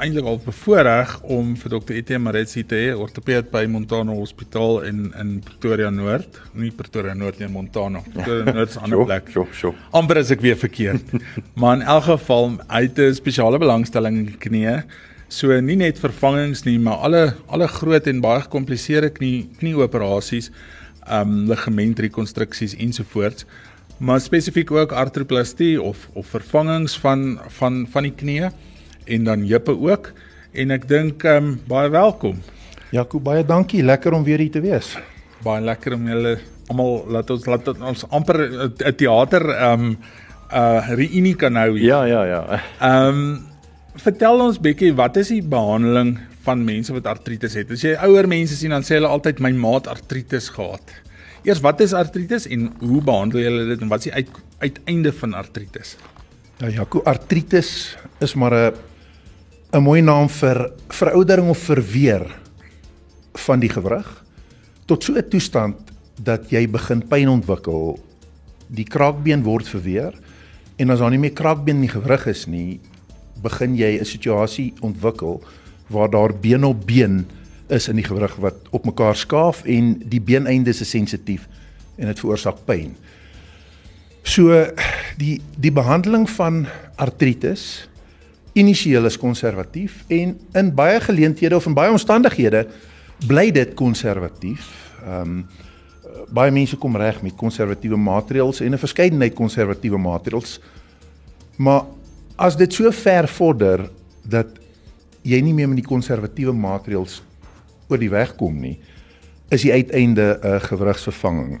eintlik 0.00 0.26
al 0.28 0.38
bevoorreg 0.42 1.12
om 1.34 1.54
vir 1.58 1.72
dokter 1.72 1.96
Etienne 1.98 2.24
Maretsi 2.24 2.64
te 2.68 2.78
hê, 2.78 2.90
ortopeed 2.96 3.50
by 3.52 3.64
Montana 3.70 4.14
Hospitaal 4.16 4.82
in 4.88 5.06
in 5.20 5.32
Pretoria 5.44 5.90
Noord, 5.94 6.40
nie 6.58 6.70
Pretoria 6.74 7.14
Noord 7.14 7.40
nie, 7.42 7.48
Montana. 7.52 8.02
Pretoria 8.06 8.52
Noord 8.56 8.70
is 8.74 8.76
'n 8.76 8.84
ander 8.86 9.04
plek. 9.04 9.30
Sjoe, 9.34 9.46
sjoe. 9.52 9.74
Amper 9.92 10.20
as 10.22 10.30
ek 10.34 10.44
weer 10.44 10.56
verkeerd. 10.56 11.14
maar 11.60 11.76
in 11.80 11.86
elk 11.96 12.08
geval, 12.10 12.56
hy 12.68 12.82
het 12.88 12.98
'n 12.98 13.14
spesiale 13.14 13.58
belangstelling 13.58 14.18
in 14.24 14.38
knieë. 14.46 14.78
So 15.28 15.60
nie 15.60 15.76
net 15.76 15.98
vervangings 15.98 16.64
nie, 16.64 16.78
maar 16.78 17.02
alle 17.06 17.34
alle 17.48 17.68
groot 17.68 18.06
en 18.06 18.20
baie 18.20 18.40
gekompliseerde 18.40 19.10
knie 19.10 19.48
knieoperasies, 19.58 20.50
ehm 21.06 21.28
um, 21.28 21.46
ligamentrekonstruksies 21.50 22.76
ensovoorts 22.76 23.46
maar 23.98 24.20
spesifiek 24.20 24.70
ook 24.70 24.92
artroplastie 24.92 25.82
of 25.82 26.08
of 26.12 26.26
vervangings 26.26 26.98
van 26.98 27.40
van 27.46 27.86
van 27.90 28.02
die 28.02 28.14
knieë 28.14 28.50
en 29.04 29.24
dan 29.24 29.44
heupe 29.48 29.74
ook 29.78 30.12
en 30.52 30.70
ek 30.70 30.88
dink 30.88 31.24
ehm 31.24 31.36
um, 31.36 31.60
baie 31.68 31.90
welkom. 31.90 32.40
Jaco 32.94 33.20
baie 33.20 33.44
dankie, 33.44 33.82
lekker 33.82 34.14
om 34.14 34.24
weer 34.24 34.38
hier 34.38 34.50
te 34.50 34.60
wees. 34.60 34.96
baie 35.44 35.60
lekker 35.60 35.94
om 35.94 36.06
julle 36.08 36.38
almal 36.70 37.02
laat 37.12 37.30
ons 37.30 37.46
laat 37.46 37.68
ons 37.74 38.04
amper 38.10 38.38
'n 38.40 38.94
teater 38.96 39.44
ehm 39.50 39.80
um, 39.80 39.96
uh 40.52 40.94
reunie 40.94 41.34
kan 41.34 41.56
hou 41.56 41.72
hier. 41.76 41.84
Ja, 41.84 42.04
ja, 42.04 42.22
ja. 42.24 42.60
Ehm 42.80 43.08
um, 43.08 43.42
vertel 43.96 44.40
ons 44.40 44.58
bietjie 44.58 44.94
wat 44.94 45.16
is 45.16 45.28
die 45.28 45.42
behandeling 45.42 46.18
van 46.44 46.64
mense 46.64 46.92
wat 46.92 47.06
artritis 47.06 47.54
het? 47.54 47.70
As 47.70 47.82
jy 47.82 47.94
ouer 48.06 48.28
mense 48.28 48.56
sien 48.56 48.70
dan 48.74 48.82
sê 48.82 48.98
hulle 48.98 49.08
altyd 49.08 49.40
my 49.40 49.52
maat 49.52 49.86
artritis 49.86 50.48
gehad. 50.48 50.82
Eers 51.44 51.60
wat 51.60 51.80
is 51.80 51.92
artritis 51.92 52.46
en 52.46 52.72
hoe 52.80 53.02
behandel 53.04 53.40
jy 53.40 53.52
dit 53.68 53.84
en 53.84 53.88
wat 53.88 54.04
is 54.04 54.08
die 54.08 54.14
uit, 54.14 54.30
uiteinde 54.64 55.12
van 55.12 55.34
artritis? 55.34 55.96
Ja, 56.58 56.68
Jaco, 56.68 57.02
artritis 57.04 57.96
is 58.20 58.34
maar 58.34 58.54
'n 58.54 58.72
'n 59.74 59.82
mooi 59.82 60.02
naam 60.06 60.28
vir 60.30 60.70
veroudering 60.94 61.48
of 61.50 61.58
verweer 61.58 62.22
van 63.42 63.58
die 63.58 63.68
gewrig 63.68 64.06
tot 64.86 65.02
so 65.02 65.12
'n 65.12 65.28
toestand 65.28 65.74
dat 66.22 66.50
jy 66.50 66.68
begin 66.70 67.02
pyn 67.02 67.28
ontwikkel. 67.28 67.98
Die 68.68 68.84
kraakbeen 68.84 69.42
word 69.42 69.66
verweer 69.66 70.14
en 70.76 70.90
as 70.90 70.98
daar 70.98 71.10
nie 71.10 71.18
meer 71.18 71.34
kraakbeen 71.34 71.76
in 71.76 71.88
die 71.88 72.00
gewrig 72.00 72.26
is 72.26 72.46
nie, 72.46 72.80
begin 73.42 73.74
jy 73.74 73.98
'n 73.98 74.04
situasie 74.04 74.74
ontwikkel 74.80 75.42
waar 75.90 76.10
daar 76.10 76.32
been 76.32 76.64
op 76.64 76.86
been 76.86 77.26
is 77.68 77.88
in 77.88 77.96
die 77.96 78.06
gewrig 78.06 78.36
wat 78.36 78.54
op 78.70 78.84
mekaar 78.84 79.16
skaaf 79.16 79.64
en 79.64 79.98
die 80.06 80.20
beeneindes 80.20 80.80
is 80.80 80.90
sensitief 80.90 81.48
en 81.96 82.06
dit 82.06 82.20
veroorsaak 82.20 82.64
pyn. 82.64 82.94
So 84.22 84.66
die 85.18 85.40
die 85.58 85.72
behandeling 85.72 86.30
van 86.30 86.66
artritis 86.96 87.88
initieel 88.54 89.04
is 89.04 89.18
konservatief 89.18 90.04
en 90.06 90.38
in 90.52 90.74
baie 90.74 91.00
geleenthede 91.00 91.56
of 91.56 91.66
in 91.66 91.74
baie 91.74 91.90
omstandighede 91.90 92.66
bly 93.26 93.50
dit 93.50 93.74
konservatief. 93.74 94.70
Ehm 95.04 95.20
um, 95.20 95.46
baie 96.34 96.50
mense 96.54 96.76
kom 96.80 96.96
reg 96.96 97.18
met 97.22 97.34
konservatiewe 97.36 97.96
maatreëls 98.00 98.60
en 98.60 98.72
'n 98.72 98.78
verskeidenheid 98.78 99.34
konservatiewe 99.34 99.98
maatreëls. 99.98 100.60
Maar 101.56 101.84
as 102.36 102.56
dit 102.56 102.72
so 102.72 102.90
ver 102.90 103.28
vorder 103.28 103.90
dat 104.22 104.46
jy 105.22 105.40
nie 105.40 105.54
meer 105.54 105.68
met 105.68 105.76
die 105.76 105.88
konservatiewe 105.88 106.52
maatreëls 106.52 107.22
oor 107.88 107.98
die 107.98 108.10
weg 108.10 108.36
kom 108.36 108.60
nie, 108.60 108.78
is 109.50 109.62
die 109.62 109.72
uiteinde 109.72 110.38
'n 110.42 110.60
gewrigsvervanging. 110.60 111.60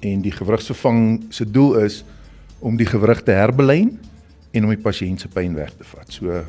En 0.00 0.20
die 0.20 0.32
gewrigsvervanging 0.32 1.24
se 1.28 1.50
doel 1.50 1.78
is 1.78 2.04
om 2.58 2.76
die 2.76 2.86
gewrig 2.86 3.22
te 3.22 3.32
herbelyn 3.32 3.98
en 4.54 4.66
om 4.66 4.70
die 4.70 4.82
pasiënt 4.82 5.24
se 5.24 5.30
pyn 5.32 5.56
weg 5.58 5.74
te 5.78 5.86
vat. 5.88 6.12
So 6.12 6.44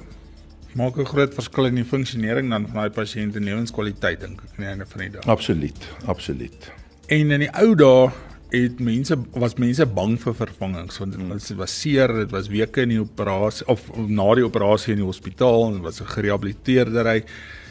maak 0.76 0.98
'n 1.00 1.06
groot 1.08 1.34
verskil 1.34 1.66
in 1.66 1.76
die 1.76 1.88
funksionering 1.88 2.50
dan 2.50 2.68
van 2.68 2.76
daai 2.84 2.90
pasiënt 2.90 3.34
se 3.34 3.40
lewenskwaliteit 3.40 4.20
dink 4.20 4.42
ek 4.44 4.50
aan 4.58 4.66
die 4.66 4.72
einde 4.74 4.86
van 4.86 5.02
die 5.02 5.10
dag. 5.10 5.28
Absoluut, 5.28 5.88
absoluut. 6.06 6.72
En 7.08 7.32
in 7.32 7.40
die 7.40 7.54
ou 7.54 7.76
dae 7.76 8.12
het 8.52 8.80
mense 8.80 9.16
was 9.34 9.56
mense 9.56 9.86
bang 9.86 10.18
vir 10.22 10.34
vervangings 10.34 11.00
want 11.00 11.14
dit 11.14 11.58
was 11.58 11.82
seer, 11.82 12.08
dit 12.08 12.32
was 12.32 12.48
weke 12.48 12.82
in 12.82 12.90
die 12.90 13.00
operasie 13.00 13.68
of 13.68 13.82
na 14.08 14.36
die 14.36 14.46
operasie 14.46 14.94
in 14.94 15.02
die 15.02 15.08
hospitaal 15.08 15.74
en 15.74 15.82
was 15.82 16.02
'n 16.02 16.06
gerehabiliteerdery. 16.06 17.24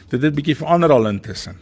Dit 0.09 0.23
het 0.23 0.35
bietjie 0.35 0.57
verander 0.57 0.91
al 0.91 1.09
intussen. 1.09 1.57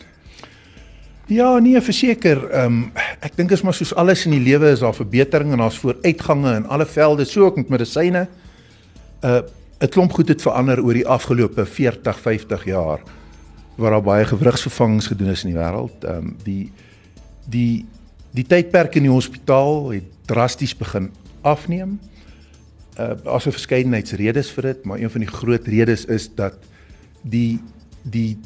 Ja, 1.26 1.58
nee, 1.58 1.80
verseker. 1.80 2.50
Ehm 2.50 2.66
um, 2.66 2.92
ek 3.20 3.36
dink 3.36 3.50
is 3.50 3.62
maar 3.62 3.74
soos 3.74 3.94
alles 3.94 4.26
in 4.26 4.30
die 4.30 4.40
lewe 4.40 4.70
is 4.70 4.80
daar 4.80 4.94
verbetering 4.94 5.52
en 5.52 5.58
daar's 5.58 5.78
vooruitgange 5.78 6.56
in 6.56 6.66
alle 6.66 6.86
velde, 6.86 7.24
so 7.24 7.44
ook 7.44 7.56
met 7.56 7.68
medisyne. 7.68 8.28
Uh 9.22 9.40
'n 9.82 9.88
klomp 9.88 10.12
goed 10.12 10.28
het 10.28 10.42
verander 10.42 10.78
oor 10.84 10.94
die 10.94 11.06
afgelope 11.06 11.64
40, 11.66 12.18
50 12.20 12.64
jaar 12.64 13.00
waar 13.74 13.90
daar 13.90 14.02
baie 14.02 14.24
gewrigsvervangings 14.24 15.06
gedoen 15.06 15.28
is 15.28 15.44
in 15.44 15.50
die 15.50 15.58
wêreld. 15.58 16.04
Ehm 16.04 16.16
um, 16.16 16.36
die 16.44 16.72
die 17.50 17.86
die 18.30 18.46
tydperk 18.46 18.94
in 18.94 19.02
die 19.02 19.12
hospitaal 19.12 19.90
het 19.90 20.06
drasties 20.26 20.76
begin 20.76 21.10
afneem. 21.40 21.98
Uh 22.98 23.16
daar's 23.24 23.46
'n 23.46 23.58
verskeidenheid 23.58 24.10
redes 24.10 24.50
vir 24.50 24.62
dit, 24.62 24.84
maar 24.84 24.98
een 24.98 25.10
van 25.10 25.20
die 25.20 25.30
groot 25.30 25.66
redes 25.66 26.04
is 26.04 26.30
dat 26.34 26.54
die 27.22 27.60
die 28.02 28.38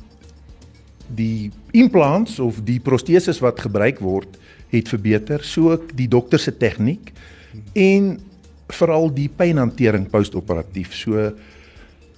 die 1.07 1.51
implants 1.71 2.39
of 2.39 2.61
die 2.65 2.81
proteses 2.81 3.39
wat 3.39 3.61
gebruik 3.61 3.99
word 3.99 4.39
het 4.69 4.89
verbeter, 4.89 5.45
so 5.45 5.73
ook 5.73 5.97
die 5.97 6.09
dokter 6.09 6.39
se 6.39 6.57
tegniek 6.57 7.13
en 7.73 8.19
veral 8.69 9.13
die 9.15 9.29
pynhantering 9.29 10.09
postoperatief. 10.11 10.95
So 10.95 11.31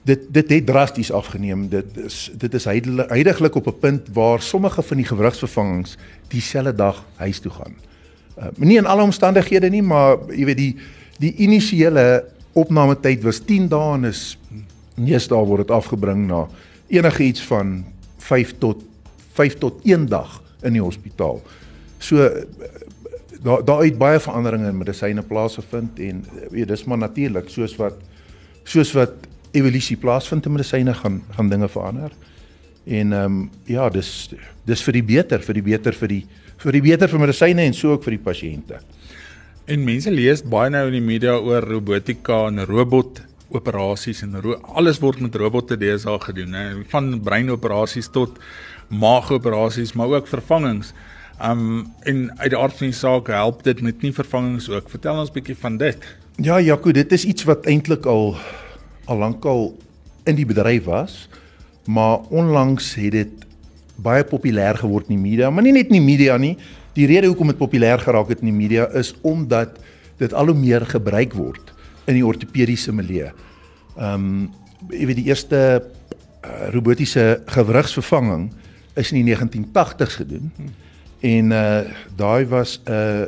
dit 0.08 0.24
dit 0.32 0.50
het 0.50 0.66
drasties 0.66 1.12
afgeneem. 1.12 1.68
Dit 1.68 1.96
is 2.04 2.30
dit 2.32 2.54
is 2.54 2.64
heidaglik 2.64 3.54
op 3.54 3.66
'n 3.66 3.78
punt 3.80 4.08
waar 4.12 4.42
sommige 4.42 4.82
van 4.82 4.96
die 4.96 5.06
gewrigsvervangings 5.06 5.96
dieselfde 6.28 6.74
dag 6.74 7.04
huis 7.16 7.38
toe 7.38 7.52
gaan. 7.52 7.74
Uh, 8.38 8.44
nie 8.56 8.76
in 8.76 8.86
alle 8.86 9.02
omstandighede 9.02 9.68
nie, 9.68 9.82
maar 9.82 10.16
jy 10.30 10.44
weet 10.44 10.56
die 10.56 10.76
die 11.18 11.34
initiële 11.34 12.24
opname 12.52 13.00
tyd 13.00 13.22
was 13.22 13.38
10 13.38 13.68
dae 13.68 13.94
en 13.94 14.04
is 14.04 14.38
meestal 14.94 15.46
word 15.46 15.66
dit 15.66 15.74
afgebring 15.74 16.26
na 16.26 16.48
enige 16.86 17.22
iets 17.22 17.42
van 17.42 17.84
5 18.18 18.54
tot 18.58 18.82
5 19.32 19.58
tot 19.58 19.80
1 19.84 20.06
dag 20.06 20.42
in 20.62 20.72
die 20.72 20.82
hospitaal. 20.82 21.42
So 21.98 22.30
daar 23.42 23.64
daar 23.64 23.85
uit 23.87 23.99
baie 23.99 24.21
veranderinge 24.21 24.68
in 24.68 24.78
medisyne 24.78 25.23
plaasgevind 25.23 25.99
en 25.99 26.25
weet 26.50 26.68
dis 26.68 26.85
maar 26.85 26.99
natuurlik 26.99 27.49
soos 27.49 27.76
wat 27.76 28.00
soos 28.64 28.92
wat 28.92 29.14
evolusie 29.57 29.97
plaasvind 29.97 30.47
in 30.47 30.52
medisyne 30.52 30.95
gaan 30.95 31.23
gaan 31.37 31.49
dinge 31.49 31.68
verander. 31.68 32.12
En 32.85 33.12
ehm 33.12 33.25
um, 33.25 33.50
ja, 33.64 33.88
dis 33.88 34.35
dis 34.64 34.83
vir 34.83 34.92
die 34.92 35.04
beter, 35.04 35.40
vir 35.45 35.54
die 35.54 35.62
beter 35.62 35.92
vir 35.92 36.09
die 36.09 36.23
vir 36.59 36.73
die 36.73 36.83
beter 36.83 37.09
vir 37.09 37.21
medisyne 37.21 37.66
en 37.68 37.75
so 37.75 37.92
ook 37.95 38.04
vir 38.04 38.16
die 38.16 38.25
pasiënte. 38.25 38.80
En 39.68 39.85
mense 39.85 40.11
lees 40.11 40.42
baie 40.42 40.71
nou 40.73 40.87
in 40.88 40.97
die 40.97 41.04
media 41.04 41.37
oor 41.37 41.62
robotika 41.62 42.47
en 42.49 42.64
robot 42.66 43.23
operasies 43.52 44.23
en 44.25 44.40
ro 44.45 44.57
alles 44.76 45.00
word 45.00 45.21
met 45.25 45.37
robotte 45.37 45.76
deesdae 45.76 46.18
gedoen, 46.21 46.54
hè, 46.57 46.64
van 46.92 47.14
breinoperasies 47.25 48.11
tot 48.12 48.38
maagoperasies, 48.88 49.92
maar 49.92 50.16
ook 50.16 50.28
vervangings. 50.28 50.95
Um 51.38 51.87
en 52.02 52.38
uit 52.38 52.50
die 52.50 52.59
aard 52.59 52.75
van 52.75 52.90
die 52.90 52.97
saak 52.97 53.28
help 53.30 53.61
dit 53.62 53.80
met 53.80 54.02
nie 54.02 54.11
vervangings 54.12 54.66
ook. 54.73 54.88
Vertel 54.90 55.21
ons 55.23 55.30
bietjie 55.30 55.54
van 55.59 55.76
dit. 55.78 56.07
Ja, 56.42 56.59
Jaco, 56.61 56.90
dit 56.92 57.12
is 57.14 57.25
iets 57.25 57.47
wat 57.47 57.66
eintlik 57.71 58.07
al 58.11 58.35
al 59.09 59.21
lankal 59.23 59.71
in 60.28 60.37
die 60.37 60.47
bedryf 60.47 60.85
was, 60.85 61.28
maar 61.87 62.26
onlangs 62.35 62.90
het 62.99 63.14
dit 63.14 63.47
baie 63.97 64.25
populêr 64.26 64.76
geword 64.76 65.09
in 65.09 65.14
die 65.16 65.30
media, 65.30 65.50
maar 65.50 65.64
nie 65.64 65.73
net 65.73 65.88
in 65.88 65.97
die 65.97 66.04
media 66.04 66.37
nie. 66.37 66.57
Die 66.99 67.07
rede 67.07 67.30
hoekom 67.30 67.54
dit 67.54 67.59
populêr 67.59 68.02
geraak 68.02 68.28
het 68.35 68.42
in 68.42 68.50
die 68.50 68.59
media 68.59 68.88
is 68.99 69.14
omdat 69.23 69.78
dit 70.18 70.35
al 70.35 70.50
hoe 70.50 70.59
meer 70.59 70.85
gebruik 70.87 71.38
word 71.38 71.73
in 72.11 72.18
die 72.18 72.26
ortopediese 72.26 72.92
milieu. 72.92 73.30
Um 73.95 74.50
jy 74.90 75.07
weet 75.07 75.18
die 75.23 75.30
eerste 75.30 75.62
uh, 75.78 76.68
robotiese 76.75 77.40
gewrigsvervanging 77.50 78.50
is 78.99 79.11
in 79.12 79.23
die 79.23 79.35
1980s 79.35 80.21
gedoen. 80.23 80.52
Hmm 80.59 80.76
en 81.20 81.50
uh 81.50 81.80
daai 82.16 82.46
was 82.46 82.80
'n 82.84 82.92
uh, 82.92 83.26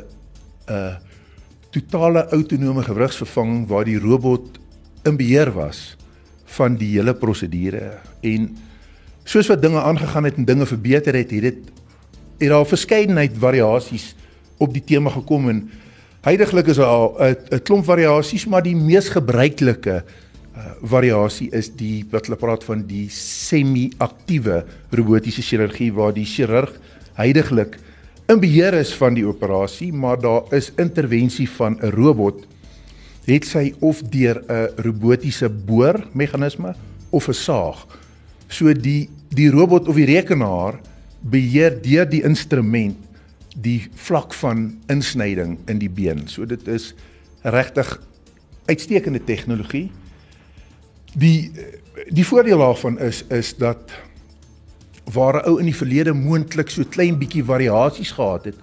'n 0.67 0.73
uh, 0.73 0.95
totale 1.71 2.27
autonome 2.29 2.83
gewrigsvervanging 2.83 3.67
waar 3.67 3.85
die 3.85 3.99
robot 3.99 4.59
in 5.03 5.17
beheer 5.17 5.51
was 5.51 5.95
van 6.45 6.75
die 6.75 6.97
hele 6.97 7.13
prosedure 7.13 7.99
en 8.21 8.57
soos 9.23 9.47
wat 9.47 9.61
dinge 9.61 9.81
aangegaan 9.81 10.23
het 10.23 10.35
en 10.35 10.45
dinge 10.45 10.65
verbeter 10.65 11.15
het, 11.15 11.31
het 11.31 11.41
dit 11.41 11.57
het 12.37 12.49
daar 12.49 12.65
verskeidenheid 12.65 13.37
variasies 13.37 14.15
op 14.57 14.73
die 14.73 14.83
tema 14.83 15.09
gekom 15.09 15.49
en 15.49 15.69
heidaglik 16.25 16.67
is 16.67 16.77
daar 16.77 17.09
'n 17.49 17.61
klomp 17.63 17.85
variasies, 17.85 18.45
maar 18.45 18.63
die 18.63 18.75
mees 18.75 19.09
gebruikelike 19.09 20.03
uh, 20.55 20.71
variasie 20.83 21.49
is 21.51 21.69
die 21.75 22.05
wat 22.11 22.25
hulle 22.25 22.37
praat 22.37 22.63
van 22.63 22.85
die 22.87 23.09
semi-aktiewe 23.09 24.65
robotiese 24.91 25.41
chirurgie 25.41 25.93
waar 25.93 26.13
die 26.13 26.25
chirurg 26.25 26.73
heidaglik 27.21 27.77
in 28.31 28.39
beheer 28.39 28.73
is 28.79 28.93
van 28.95 29.15
die 29.17 29.25
operasie, 29.27 29.91
maar 29.93 30.19
daar 30.21 30.47
is 30.55 30.71
intervensie 30.79 31.49
van 31.49 31.77
'n 31.81 31.91
robot 31.91 32.45
het 33.25 33.45
sy 33.45 33.73
of 33.79 34.01
deur 34.01 34.43
'n 34.47 34.69
robotiese 34.81 35.49
boor 35.49 36.07
meganisme 36.13 36.75
of 37.09 37.27
'n 37.27 37.33
saag. 37.33 37.87
So 38.47 38.73
die 38.73 39.09
die 39.29 39.49
robot 39.49 39.87
of 39.87 39.95
die 39.95 40.05
rekenaar 40.05 40.79
beheer 41.19 41.81
deur 41.81 42.09
die 42.09 42.23
instrument 42.23 42.97
die 43.55 43.89
vlak 43.93 44.33
van 44.33 44.79
insnyding 44.87 45.57
in 45.67 45.77
die 45.77 45.89
been. 45.89 46.27
So 46.27 46.45
dit 46.45 46.67
is 46.67 46.93
regtig 47.41 48.01
uitstekende 48.65 49.23
tegnologie. 49.23 49.91
Die 51.13 51.51
die 52.09 52.25
voordeel 52.25 52.57
daarvan 52.57 52.99
is 52.99 53.23
is 53.27 53.55
dat 53.57 53.91
waar 55.05 55.41
'n 55.41 55.49
ou 55.49 55.59
in 55.59 55.65
die 55.65 55.75
verlede 55.75 56.13
moontlik 56.13 56.69
so 56.69 56.83
klein 56.83 57.17
bietjie 57.17 57.43
variasies 57.43 58.11
gehad 58.11 58.45
het 58.45 58.57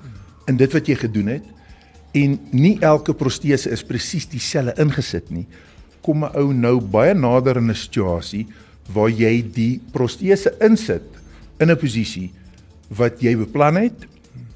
in 0.46 0.56
dit 0.56 0.72
wat 0.72 0.86
jy 0.86 0.94
gedoen 0.94 1.26
het 1.26 1.44
en 2.12 2.38
nie 2.50 2.78
elke 2.80 3.14
protese 3.14 3.70
is 3.70 3.84
presies 3.84 4.26
dieselfde 4.26 4.74
ingesit 4.82 5.30
nie 5.30 5.46
kom 6.00 6.24
'n 6.24 6.34
ou 6.34 6.52
nou 6.52 6.80
baie 6.80 7.14
nader 7.14 7.56
in 7.56 7.70
'n 7.70 7.74
situasie 7.74 8.46
waar 8.92 9.10
jy 9.10 9.42
die 9.42 9.80
protese 9.92 10.54
insit 10.60 11.04
in 11.60 11.70
'n 11.70 11.76
posisie 11.76 12.30
wat 12.88 13.20
jy 13.20 13.36
beplan 13.36 13.76
het 13.76 14.06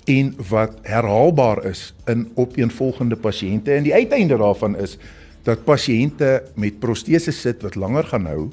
en 0.07 0.35
wat 0.49 0.79
herhaalbaar 0.83 1.65
is 1.65 1.95
in 2.07 2.31
opeenvolgende 2.35 3.17
pasiënte 3.17 3.73
en 3.73 3.83
die 3.83 3.95
uiteinde 3.95 4.37
daarvan 4.37 4.77
is 4.77 4.99
dat 5.45 5.65
pasiënte 5.65 6.43
met 6.55 6.81
protese 6.81 7.33
sit 7.33 7.62
wat 7.62 7.75
langer 7.75 8.05
gaan 8.05 8.27
hou 8.27 8.51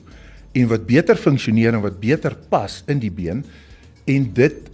en 0.51 0.67
wat 0.67 0.85
beter 0.85 1.15
funksioneer 1.15 1.73
en 1.73 1.81
wat 1.81 1.99
beter 1.99 2.35
pas 2.49 2.83
in 2.87 2.99
die 2.99 3.11
been 3.11 3.43
en 4.05 4.31
dit 4.33 4.69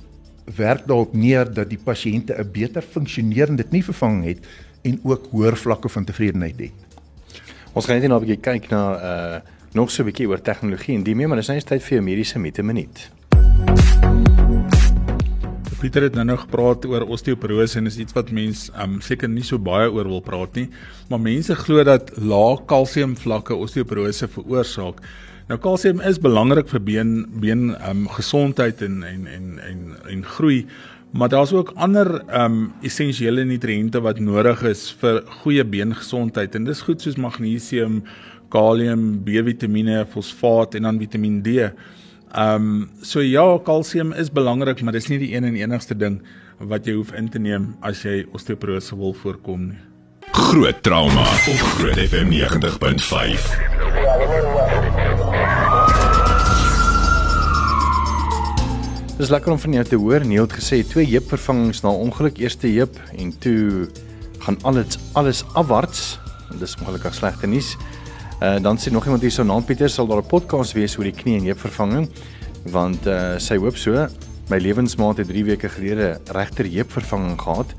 werk 0.56 0.86
daarop 0.88 1.14
neer 1.14 1.50
dat 1.54 1.70
die 1.70 1.82
pasiënte 1.82 2.38
'n 2.38 2.52
beter 2.52 2.82
funksionerende 2.82 3.64
knie 3.64 3.84
vervanging 3.84 4.26
het 4.26 4.40
en 4.84 5.00
ook 5.04 5.28
hoër 5.32 5.58
vlakke 5.58 5.90
van 5.90 6.06
tevredenheid 6.06 6.60
het. 6.60 6.80
Ons 7.74 7.86
gaan 7.86 8.00
net 8.00 8.08
nou 8.10 8.20
'n 8.20 8.26
bietjie 8.26 8.42
kyk 8.42 8.70
na 8.70 8.84
uh 9.02 9.42
nog 9.76 9.92
so 9.92 10.04
'n 10.04 10.06
bietjie 10.06 10.28
oor 10.28 10.42
tegnologie 10.42 10.96
en 10.96 11.04
die 11.04 11.16
meer, 11.16 11.28
maar 11.28 11.38
dis 11.38 11.48
nou 11.48 11.58
net 11.58 11.68
tyd 11.68 11.84
vir 11.84 11.98
'n 11.98 12.04
mediese 12.04 12.40
minute 12.40 12.64
minuut. 12.64 13.12
Pieter 15.80 16.02
het 16.02 16.16
nou 16.16 16.26
nog 16.26 16.40
gepraat 16.42 16.86
oor 16.86 17.02
osteoporose 17.02 17.78
en 17.78 17.86
is 17.86 17.98
iets 17.98 18.14
wat 18.14 18.32
mense 18.32 18.72
um 18.82 19.02
seker 19.02 19.30
nie 19.30 19.44
so 19.44 19.60
baie 19.60 19.92
oor 19.92 20.08
wil 20.08 20.22
praat 20.22 20.56
nie, 20.56 20.70
maar 21.10 21.20
mense 21.20 21.56
glo 21.56 21.84
dat 21.84 22.18
lae 22.18 22.58
kalsium 22.66 23.18
vlakke 23.18 23.56
osteoporose 23.56 24.28
veroorsaak. 24.28 25.02
Nou 25.46 25.60
kalsium 25.62 26.00
is 26.02 26.18
belangrik 26.18 26.66
vir 26.72 26.82
been 26.82 27.10
been 27.38 27.76
um 27.86 28.08
gesondheid 28.10 28.80
en 28.82 29.04
en 29.06 29.28
en 29.30 29.60
en 29.62 29.82
en 30.10 30.24
groei, 30.26 30.66
maar 31.14 31.30
daar's 31.30 31.54
ook 31.54 31.70
ander 31.76 32.24
um 32.34 32.74
essensiële 32.82 33.46
nutriënte 33.46 34.02
wat 34.02 34.20
nodig 34.20 34.64
is 34.66 34.90
vir 35.02 35.22
goeie 35.44 35.64
beengesondheid 35.64 36.56
en 36.58 36.66
dis 36.66 36.82
goed 36.82 37.02
soos 37.02 37.20
magnesium, 37.22 38.02
kalium, 38.50 39.22
B-vitamiene, 39.22 40.08
fosfaat 40.10 40.80
en 40.80 40.90
dan 40.90 40.98
Vitamiin 40.98 41.44
D. 41.46 41.70
Um 42.34 42.90
so 43.06 43.22
ja, 43.22 43.46
kalsium 43.62 44.18
is 44.18 44.34
belangrik, 44.34 44.82
maar 44.82 44.98
dis 44.98 45.12
nie 45.14 45.22
die 45.22 45.36
een 45.36 45.46
en 45.46 45.62
enigste 45.62 45.94
ding 45.94 46.24
wat 46.58 46.90
jy 46.90 46.98
hoef 46.98 47.14
in 47.14 47.30
te 47.30 47.40
neem 47.40 47.76
as 47.86 48.02
jy 48.02 48.24
osteoporose 48.34 48.98
wil 48.98 49.14
voorkom 49.14 49.70
nie. 49.70 49.82
Groot 50.34 50.82
trauma 50.82 51.30
op 51.54 51.66
Groot 51.78 52.02
FM 52.10 52.34
90.5. 52.34 54.55
Dis 59.16 59.30
lekker 59.32 59.54
om 59.54 59.60
van 59.60 59.72
jou 59.78 59.84
te 59.88 59.96
hoor. 59.96 60.26
Neil 60.28 60.44
het 60.44 60.54
gesê 60.58 60.82
twee 60.84 61.08
heupvervangings 61.08 61.80
na 61.86 61.94
ongeluk, 61.96 62.36
eerste 62.44 62.68
heup 62.68 62.98
en 63.16 63.30
toe 63.40 63.86
gaan 64.44 64.58
alles 64.68 64.98
alles 65.16 65.40
afwaarts. 65.56 66.18
Dis 66.60 66.76
ongelukkig 66.82 67.16
slegte 67.16 67.48
nuus. 67.48 67.78
Uh 68.44 68.58
dan 68.60 68.76
sê 68.76 68.92
nog 68.92 69.08
iemand 69.08 69.24
hier 69.24 69.32
so 69.32 69.48
naam 69.48 69.64
Pieter 69.64 69.90
sal 69.90 70.12
daar 70.12 70.20
'n 70.20 70.28
podcast 70.28 70.76
wees 70.76 70.98
oor 70.98 71.08
die 71.08 71.16
knie 71.16 71.38
en 71.40 71.48
heupvervanging 71.48 72.10
want 72.76 73.08
uh 73.08 73.40
sy 73.40 73.56
hoop 73.56 73.78
so 73.78 74.08
my 74.50 74.58
lewensmaat 74.60 75.18
het 75.18 75.28
3 75.32 75.46
weke 75.46 75.70
gelede 75.70 76.20
regter 76.36 76.66
heupvervanging 76.66 77.40
gehad. 77.40 77.72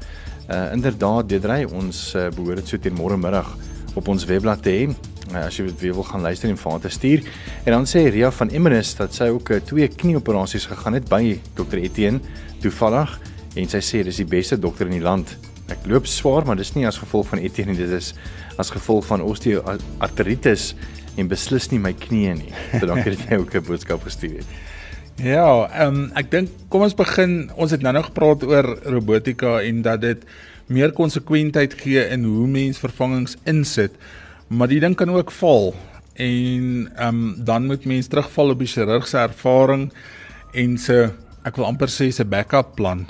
Uh 0.49 0.73
inderdaad 0.73 1.29
Dedrey 1.29 1.65
ons 1.65 2.15
uh, 2.17 2.31
behoort 2.31 2.57
dit 2.57 2.69
so 2.69 2.79
teen 2.79 2.97
môre 2.97 3.17
middag 3.17 3.53
op 3.97 4.09
ons 4.13 4.27
webblad 4.29 4.63
te 4.63 4.75
hê. 4.75 4.89
Uh, 5.33 5.47
as 5.47 5.57
jy 5.59 5.67
weer 5.81 5.95
wil 5.97 6.07
gaan 6.07 6.23
luister 6.23 6.51
en 6.51 6.59
vir 6.61 6.81
te 6.85 6.93
stuur. 6.93 7.25
En 7.65 7.73
dan 7.73 7.89
sê 7.91 8.05
Ria 8.13 8.31
van 8.31 8.53
Emmerus 8.55 8.95
dat 8.99 9.15
sy 9.17 9.31
ook 9.35 9.51
uh, 9.51 9.61
twee 9.65 9.89
knieoperasies 9.89 10.69
gegaan 10.71 10.95
het 11.01 11.09
by 11.11 11.39
Dr 11.59 11.81
Etienne 11.83 12.21
toevallig 12.63 13.17
en 13.57 13.69
sy 13.73 13.81
sê 13.83 14.05
dis 14.07 14.21
die 14.23 14.29
beste 14.29 14.59
dokter 14.61 14.87
in 14.87 14.99
die 14.99 15.05
land. 15.05 15.33
Ek 15.73 15.83
loop 15.91 16.07
swaar, 16.07 16.47
maar 16.47 16.59
dis 16.61 16.75
nie 16.77 16.87
as 16.87 17.01
gevolg 17.03 17.27
van 17.33 17.43
Etienne 17.43 17.75
nie, 17.75 17.81
dit 17.81 17.97
is 17.97 18.13
as 18.61 18.71
gevolg 18.71 19.09
van 19.09 19.25
osteoartritis 19.25 20.75
en 21.19 21.29
beslis 21.29 21.71
nie 21.73 21.81
my 21.83 21.93
knieë 21.97 22.37
nie. 22.39 22.53
So 22.77 22.87
dankie 22.87 23.17
dat 23.17 23.27
jy 23.27 23.41
ook 23.43 23.55
'n 23.57 23.67
boodskap 23.67 24.05
gestuur 24.07 24.39
het. 24.45 24.51
Ja, 25.17 25.65
ehm 25.73 25.95
um, 25.95 26.11
ek 26.15 26.31
dink 26.31 26.51
kom 26.69 26.83
ons 26.85 26.95
begin. 26.95 27.49
Ons 27.57 27.73
het 27.73 27.81
nou-nou 27.81 28.05
gepraat 28.05 28.43
oor 28.45 28.67
robotika 28.85 29.63
en 29.65 29.83
dat 29.83 30.01
dit 30.01 30.27
meer 30.67 30.93
konsekwentheid 30.93 31.75
gee 31.81 32.03
in 32.11 32.25
hoe 32.25 32.47
mens 32.47 32.79
vervangings 32.79 33.37
insit. 33.45 33.95
Maar 34.49 34.69
die 34.69 34.81
ding 34.81 34.97
kan 34.97 35.11
ook 35.11 35.31
val 35.31 35.75
en 36.17 36.89
ehm 36.97 37.09
um, 37.09 37.45
dan 37.45 37.67
moet 37.67 37.85
mens 37.85 38.07
terugval 38.07 38.51
op 38.51 38.59
die 38.59 38.71
chirurgse 38.71 39.19
ervaring 39.19 39.91
en 40.53 40.79
se 40.79 41.11
ek 41.45 41.57
wil 41.57 41.69
amper 41.69 41.91
sê 41.93 42.09
se 42.11 42.25
backup 42.25 42.75
plan. 42.75 43.05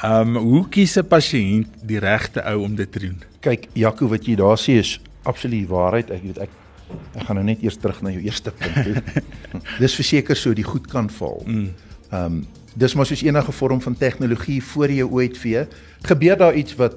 Ehm 0.00 0.36
um, 0.36 0.42
hoe 0.42 0.68
kies 0.68 0.96
'n 0.96 1.06
pasiënt 1.06 1.68
die 1.82 1.98
regte 1.98 2.42
ou 2.44 2.64
om 2.64 2.74
dit 2.74 2.92
te 2.92 2.98
doen? 2.98 3.18
Kyk, 3.40 3.68
Jaco, 3.72 4.08
wat 4.08 4.26
jy 4.26 4.34
daar 4.36 4.58
sê 4.58 4.78
is 4.80 5.00
absoluut 5.22 5.68
waarheid. 5.68 6.10
Ek 6.10 6.22
weet 6.22 6.38
ek 6.38 6.50
ek 7.14 7.26
gaan 7.26 7.36
nou 7.36 7.44
net 7.44 7.62
eers 7.62 7.76
terug 7.76 8.02
na 8.02 8.10
jou 8.10 8.22
eerste 8.22 8.50
punt. 8.50 9.02
dis 9.82 9.94
verseker 9.94 10.36
so 10.36 10.54
die 10.54 10.66
goed 10.66 10.86
kan 10.86 11.10
val. 11.10 11.42
Mm. 11.46 11.70
Ehm 12.10 12.24
um, 12.24 12.46
dis 12.74 12.94
maar 12.94 13.06
soos 13.06 13.22
enige 13.22 13.52
vorm 13.52 13.80
van 13.82 13.96
tegnologie 13.96 14.60
voor 14.62 14.92
jy 14.92 15.06
ooit 15.06 15.38
vee, 15.38 15.66
gebeur 16.06 16.38
daar 16.38 16.54
iets 16.54 16.76
wat 16.78 16.96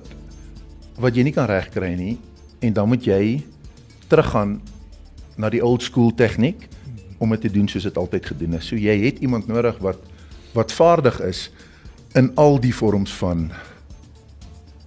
wat 1.01 1.15
jy 1.17 1.23
nie 1.25 1.33
kan 1.33 1.49
regkry 1.49 1.95
nie 1.97 2.17
en 2.61 2.73
dan 2.73 2.87
moet 2.87 3.05
jy 3.05 3.41
teruggaan 4.07 4.59
na 5.35 5.49
die 5.49 5.63
old 5.65 5.81
school 5.81 6.13
tegniek 6.13 6.67
om 7.17 7.33
dit 7.33 7.41
te 7.47 7.51
doen 7.51 7.67
soos 7.67 7.87
dit 7.87 7.97
altyd 7.97 8.25
gedoen 8.25 8.57
is. 8.59 8.67
So 8.69 8.77
jy 8.77 8.93
het 9.05 9.21
iemand 9.23 9.47
nodig 9.47 9.79
wat 9.81 10.01
wat 10.53 10.71
vaardig 10.71 11.17
is 11.25 11.47
in 12.13 12.29
al 12.37 12.59
die 12.61 12.75
vorms 12.75 13.13
van 13.17 13.47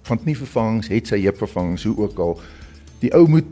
van 0.07 0.19
knievervangings, 0.23 0.87
het 0.87 1.09
sy 1.11 1.17
heupvervangings, 1.19 1.83
hoe 1.83 1.97
ook 2.05 2.19
al. 2.23 2.37
Die 3.01 3.11
ou 3.11 3.25
moet 3.27 3.49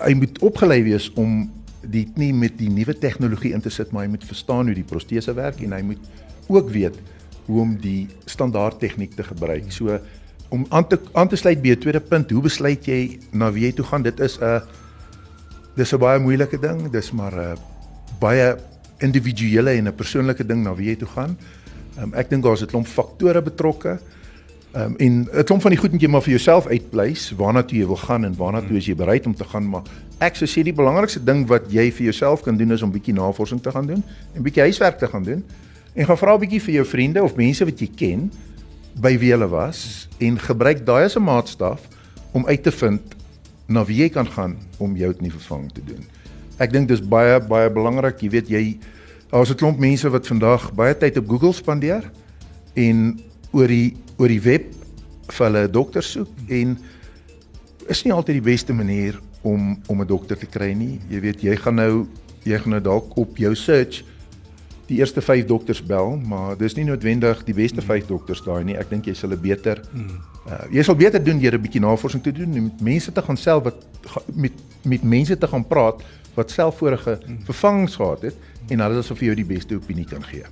hy 0.00 0.14
moet 0.18 0.38
opgelei 0.42 0.80
wees 0.82 1.06
om 1.20 1.44
die 1.92 2.06
knie 2.08 2.32
met 2.34 2.56
die 2.58 2.70
nuwe 2.72 2.96
tegnologie 2.98 3.52
in 3.54 3.62
te 3.62 3.70
sit, 3.70 3.92
maar 3.92 4.06
hy 4.06 4.14
moet 4.14 4.24
verstaan 4.26 4.66
hoe 4.66 4.74
die 4.74 4.86
protese 4.88 5.34
werk 5.36 5.60
en 5.62 5.76
hy 5.76 5.82
moet 5.84 6.23
ook 6.48 6.70
weet 6.70 6.94
hoe 7.46 7.60
om 7.60 7.76
die 7.80 8.08
standaard 8.24 8.78
tegniek 8.80 9.14
te 9.14 9.22
gebruik. 9.22 9.72
So 9.72 9.98
om 10.48 10.66
aan 10.68 10.86
te 10.86 11.00
aan 11.12 11.28
te 11.28 11.36
sluit 11.36 11.62
by 11.62 11.74
'n 11.74 11.78
tweede 11.78 12.00
punt, 12.00 12.30
hoe 12.30 12.42
besluit 12.42 12.86
jy 12.86 13.18
na 13.32 13.52
wie 13.52 13.64
jy 13.66 13.72
toe 13.72 13.84
gaan? 13.84 14.02
Dit 14.02 14.20
is 14.20 14.38
'n 14.40 14.62
dis 15.76 15.92
'n 15.92 15.98
baie 15.98 16.18
moeilike 16.18 16.58
ding. 16.58 16.90
Dis 16.90 17.12
maar 17.12 17.32
'n 17.32 17.58
baie 18.20 18.56
individuele 18.98 19.70
en 19.70 19.88
'n 19.88 19.94
persoonlike 19.94 20.46
ding 20.46 20.62
na 20.62 20.74
wie 20.74 20.88
jy 20.88 20.96
toe 20.96 21.08
gaan. 21.08 21.36
Um, 22.00 22.14
ek 22.14 22.30
dink 22.30 22.42
daar's 22.42 22.62
'n 22.62 22.66
klomp 22.66 22.86
faktore 22.86 23.42
betrokke. 23.42 23.98
Ehm 24.72 24.84
um, 24.84 24.96
en 24.96 25.28
'n 25.32 25.44
klomp 25.44 25.62
van 25.62 25.70
die 25.70 25.78
goed 25.78 25.92
moet 25.92 26.00
jy 26.00 26.08
maar 26.08 26.22
vir 26.22 26.30
jouself 26.30 26.66
uitpleis 26.66 27.32
waarna 27.36 27.62
toe 27.62 27.78
jy 27.78 27.86
wil 27.86 27.96
gaan 27.96 28.24
en 28.24 28.36
waarna 28.36 28.60
toe 28.60 28.76
is 28.76 28.86
jy 28.86 28.94
bereid 28.94 29.26
om 29.26 29.34
te 29.34 29.44
gaan, 29.44 29.68
maar 29.68 29.82
ek 30.18 30.36
sou 30.36 30.46
sê 30.46 30.62
die 30.62 30.72
belangrikste 30.72 31.24
ding 31.24 31.46
wat 31.46 31.62
jy 31.72 31.90
vir 31.92 32.04
jouself 32.04 32.42
kan 32.42 32.56
doen 32.56 32.72
is 32.72 32.82
om 32.82 32.90
bietjie 32.90 33.14
navorsing 33.14 33.62
te 33.62 33.70
gaan 33.70 33.86
doen 33.86 34.02
en 34.34 34.42
bietjie 34.42 34.62
huiswerk 34.62 34.98
te 34.98 35.06
gaan 35.06 35.22
doen. 35.22 35.44
En 35.94 36.06
gaan 36.06 36.18
vra 36.18 36.34
'n 36.34 36.40
bietjie 36.40 36.62
vir 36.62 36.74
jou 36.74 36.86
vriende 36.86 37.22
of 37.22 37.36
mense 37.36 37.64
wat 37.64 37.80
jy 37.80 37.90
ken 37.96 38.30
by 38.98 39.18
wie 39.18 39.30
hulle 39.30 39.48
was 39.48 40.08
en 40.18 40.38
gebruik 40.38 40.86
daai 40.86 41.04
as 41.04 41.16
'n 41.16 41.22
maatstaf 41.22 41.80
om 42.32 42.46
uit 42.46 42.62
te 42.62 42.70
vind 42.70 43.02
na 43.66 43.84
wie 43.84 44.02
jy 44.02 44.08
kan 44.08 44.26
gaan 44.26 44.56
om 44.78 44.96
jou 44.96 45.14
nie 45.20 45.30
vervang 45.30 45.72
te 45.72 45.80
doen. 45.84 46.04
Ek 46.58 46.72
dink 46.72 46.88
dis 46.88 47.00
baie 47.00 47.40
baie 47.40 47.70
belangrik, 47.70 48.22
jy 48.22 48.30
weet 48.30 48.48
jy 48.48 48.78
daar's 49.30 49.50
'n 49.50 49.54
klomp 49.54 49.78
mense 49.78 50.10
wat 50.10 50.26
vandag 50.26 50.72
baie 50.74 50.94
tyd 50.94 51.16
op 51.18 51.28
Google 51.28 51.52
spandeer 51.52 52.10
en 52.74 53.20
oor 53.52 53.68
die 53.68 53.96
oor 54.18 54.28
die 54.28 54.42
web 54.42 54.74
vir 55.28 55.46
hulle 55.46 55.70
dokter 55.70 56.02
soek 56.02 56.28
en 56.48 56.78
is 57.88 58.04
nie 58.04 58.12
altyd 58.12 58.42
die 58.42 58.50
beste 58.52 58.72
manier 58.72 59.20
om 59.42 59.78
om 59.86 60.00
'n 60.00 60.06
dokter 60.06 60.36
te 60.38 60.46
kry 60.46 60.72
nie. 60.72 61.00
Jy 61.08 61.20
weet 61.20 61.42
jy 61.42 61.56
gaan 61.56 61.74
nou 61.74 62.06
jy 62.44 62.58
gaan 62.58 62.70
nou 62.70 62.80
dalk 62.80 63.16
op 63.16 63.36
jou 63.36 63.54
search 63.54 64.02
die 64.86 64.98
eerste 64.98 65.22
5 65.24 65.46
dokters 65.48 65.82
bel, 65.82 66.16
maar 66.16 66.56
dis 66.60 66.74
nie 66.76 66.84
noodwendig 66.84 67.44
die 67.44 67.54
beste 67.56 67.82
5 67.82 68.06
dokters 68.06 68.42
daai 68.44 68.64
nie. 68.64 68.76
Ek 68.76 68.90
dink 68.90 69.06
jy 69.08 69.14
sal 69.16 69.32
beter 69.40 69.80
uh, 70.46 70.64
jy 70.70 70.82
sal 70.84 70.96
beter 70.96 71.22
doen 71.24 71.40
deur 71.40 71.56
'n 71.56 71.62
bietjie 71.62 71.80
navorsing 71.80 72.22
te 72.22 72.32
doen 72.32 72.54
en 72.54 72.64
met 72.68 72.80
mense 72.80 73.12
te 73.12 73.22
gaan 73.22 73.36
self 73.36 73.64
wat 73.64 73.84
met 74.34 74.52
met 74.84 75.02
mense 75.02 75.38
te 75.38 75.48
gaan 75.48 75.64
praat 75.64 76.02
wat 76.34 76.50
self 76.50 76.76
vorige 76.78 77.18
vervangings 77.44 77.96
gehad 77.96 78.22
het 78.22 78.34
en 78.68 78.80
hulle 78.80 79.02
sal 79.02 79.16
vir 79.16 79.26
jou 79.26 79.36
die 79.36 79.50
beste 79.56 79.74
opinie 79.74 80.04
kan 80.04 80.22
gee. 80.22 80.44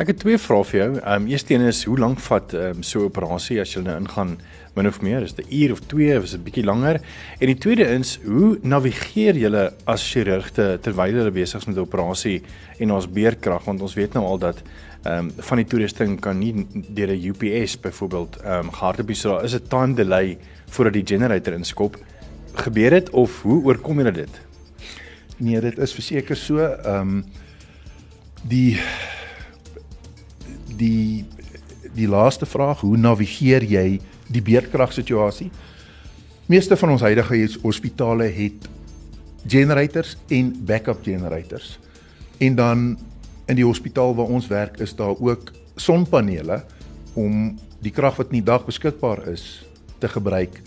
Ek 0.00 0.14
het 0.14 0.22
twee 0.22 0.38
vrae 0.40 0.64
vir 0.64 0.78
jou. 0.78 0.92
Ehm 0.96 1.26
um, 1.26 1.26
eerste 1.28 1.52
een 1.52 1.66
is 1.68 1.82
hoe 1.84 1.98
lank 2.00 2.22
vat 2.24 2.54
ehm 2.56 2.78
um, 2.78 2.82
so 2.82 3.00
'n 3.00 3.10
operasie 3.10 3.60
as 3.60 3.74
jy 3.74 3.82
nou 3.84 3.96
ingaan 4.00 4.38
min 4.74 4.86
of 4.86 5.00
meer? 5.02 5.22
Is 5.22 5.34
dit 5.34 5.44
'n 5.46 5.54
uur 5.54 5.72
of 5.72 5.80
2 5.80 6.16
of 6.16 6.24
is 6.24 6.30
dit 6.30 6.44
bietjie 6.44 6.64
langer? 6.64 7.00
En 7.38 7.46
die 7.46 7.58
tweede 7.58 7.84
is 7.84 8.18
hoe 8.24 8.58
navigeer 8.62 9.36
jy 9.36 9.70
as 9.84 10.12
chirurg 10.12 10.50
te, 10.52 10.78
terwyl 10.80 11.12
jy 11.12 11.30
besig 11.30 11.60
is 11.60 11.66
met 11.66 11.76
'n 11.76 11.80
operasie 11.80 12.42
en 12.78 12.92
ons 12.92 13.12
beerkrag 13.12 13.64
want 13.64 13.82
ons 13.82 13.94
weet 13.94 14.14
nou 14.14 14.24
al 14.24 14.38
dat 14.38 14.62
ehm 15.04 15.18
um, 15.18 15.32
van 15.36 15.56
die 15.56 15.66
toerusting 15.66 16.20
kan 16.20 16.38
nie 16.38 16.66
deur 16.72 17.08
'n 17.08 17.24
UPS 17.28 17.80
byvoorbeeld 17.80 18.36
ehm 18.42 18.64
um, 18.64 18.70
gehard 18.72 19.00
op 19.00 19.10
so 19.12 19.38
is 19.38 19.54
'n 19.54 19.68
time 19.68 19.94
delay 19.94 20.38
voordat 20.70 20.92
die 20.94 21.06
generator 21.06 21.52
inskop. 21.52 21.96
Gebeur 22.54 22.90
dit 22.90 23.10
of 23.10 23.42
hoe 23.42 23.64
oorkom 23.64 24.00
jy 24.00 24.10
dit? 24.10 24.40
Nee, 25.36 25.60
dit 25.60 25.78
is 25.78 25.92
verseker 25.92 26.36
so. 26.36 26.58
Ehm 26.58 27.00
um, 27.00 27.24
die 28.48 28.80
die 30.80 31.26
die 31.94 32.08
laaste 32.08 32.46
vraag, 32.46 32.84
hoe 32.84 32.96
navigeer 32.96 33.64
jy 33.66 33.98
die 34.30 34.42
beerdkrag 34.44 34.92
situasie? 34.94 35.48
Meeste 36.46 36.76
van 36.78 36.92
ons 36.94 37.02
huidige 37.02 37.40
hospitale 37.64 38.28
het 38.30 38.68
generators 39.46 40.16
en 40.30 40.52
backup 40.66 41.02
generators. 41.04 41.78
En 42.38 42.54
dan 42.54 42.84
in 43.50 43.58
die 43.58 43.66
hospitaal 43.66 44.14
waar 44.14 44.30
ons 44.30 44.46
werk 44.50 44.78
is 44.80 44.94
daar 44.94 45.18
ook 45.18 45.50
sonpanele 45.80 46.60
om 47.18 47.56
die 47.82 47.92
krag 47.92 48.20
wat 48.20 48.30
in 48.30 48.40
die 48.40 48.46
dag 48.46 48.66
beskikbaar 48.68 49.24
is 49.32 49.64
te 49.98 50.08
gebruik 50.08 50.60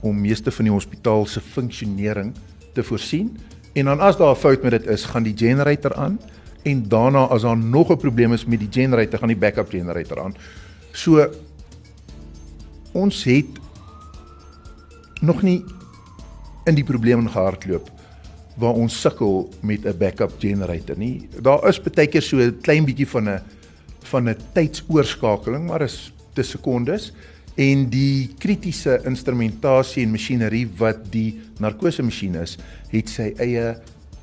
om 0.00 0.20
meeste 0.20 0.52
van 0.54 0.68
die 0.68 0.74
hospitaal 0.74 1.26
se 1.26 1.40
funksionering 1.40 2.34
te 2.74 2.84
voorsien. 2.86 3.32
En 3.74 3.90
dan 3.90 4.00
as 4.00 4.16
daar 4.16 4.34
'n 4.36 4.40
fout 4.40 4.62
met 4.62 4.70
dit 4.70 4.86
is, 4.86 5.04
gaan 5.04 5.22
die 5.22 5.36
generator 5.36 5.94
aan 5.94 6.18
en 6.62 6.88
daarna 6.88 7.26
as 7.26 7.42
daar 7.42 7.56
nog 7.56 7.90
'n 7.90 7.96
probleem 7.96 8.32
is 8.32 8.44
met 8.44 8.58
die 8.58 8.68
generator, 8.70 9.18
gaan 9.18 9.28
die 9.28 9.36
backup 9.36 9.70
generator 9.70 10.22
aan. 10.22 10.34
So 10.92 11.30
ons 12.92 13.24
het 13.24 13.46
nog 15.20 15.42
nie 15.42 15.64
in 16.64 16.74
die 16.74 16.84
probleme 16.84 17.28
gehardloop 17.28 17.90
waar 18.58 18.74
ons 18.74 19.00
sukkel 19.00 19.48
met 19.60 19.84
'n 19.84 19.98
backup 19.98 20.32
generator 20.38 20.96
nie. 20.98 21.28
Daar 21.40 21.68
is 21.68 21.80
baie 21.80 22.06
keer 22.06 22.22
so 22.22 22.36
'n 22.36 22.58
klein 22.60 22.84
bietjie 22.84 23.08
van 23.08 23.28
'n 23.28 23.40
van 24.02 24.28
'n 24.28 24.36
tydsoorskakeling, 24.52 25.66
maar 25.66 25.82
is 25.82 26.12
te 26.32 26.42
sekondes 26.42 27.12
en 27.54 27.88
die 27.90 28.30
kritiese 28.38 29.00
instrumentasie 29.04 30.04
en 30.04 30.10
masjinerie 30.10 30.68
wat 30.78 31.12
die 31.12 31.40
narkose 31.58 32.02
masjien 32.02 32.34
is, 32.34 32.58
het 32.90 33.08
sy 33.08 33.32
eie 33.38 33.76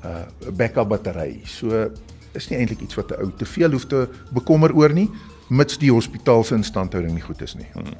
uh 0.04 0.24
backup 0.56 0.88
battery. 0.88 1.40
So 1.44 1.90
is 2.36 2.48
nie 2.48 2.58
eintlik 2.58 2.80
iets 2.80 2.94
wat 2.94 3.10
'n 3.10 3.22
ou 3.22 3.30
te 3.36 3.44
veel 3.44 3.70
hoef 3.70 3.86
te 3.86 4.08
bekommer 4.32 4.74
oor 4.74 4.92
nie, 4.92 5.10
mits 5.48 5.78
die 5.78 5.90
hospitaal 5.90 6.44
se 6.44 6.54
instandhouding 6.54 7.14
nie 7.14 7.22
goed 7.22 7.42
is 7.42 7.54
nie. 7.54 7.68
Hmm. 7.72 7.94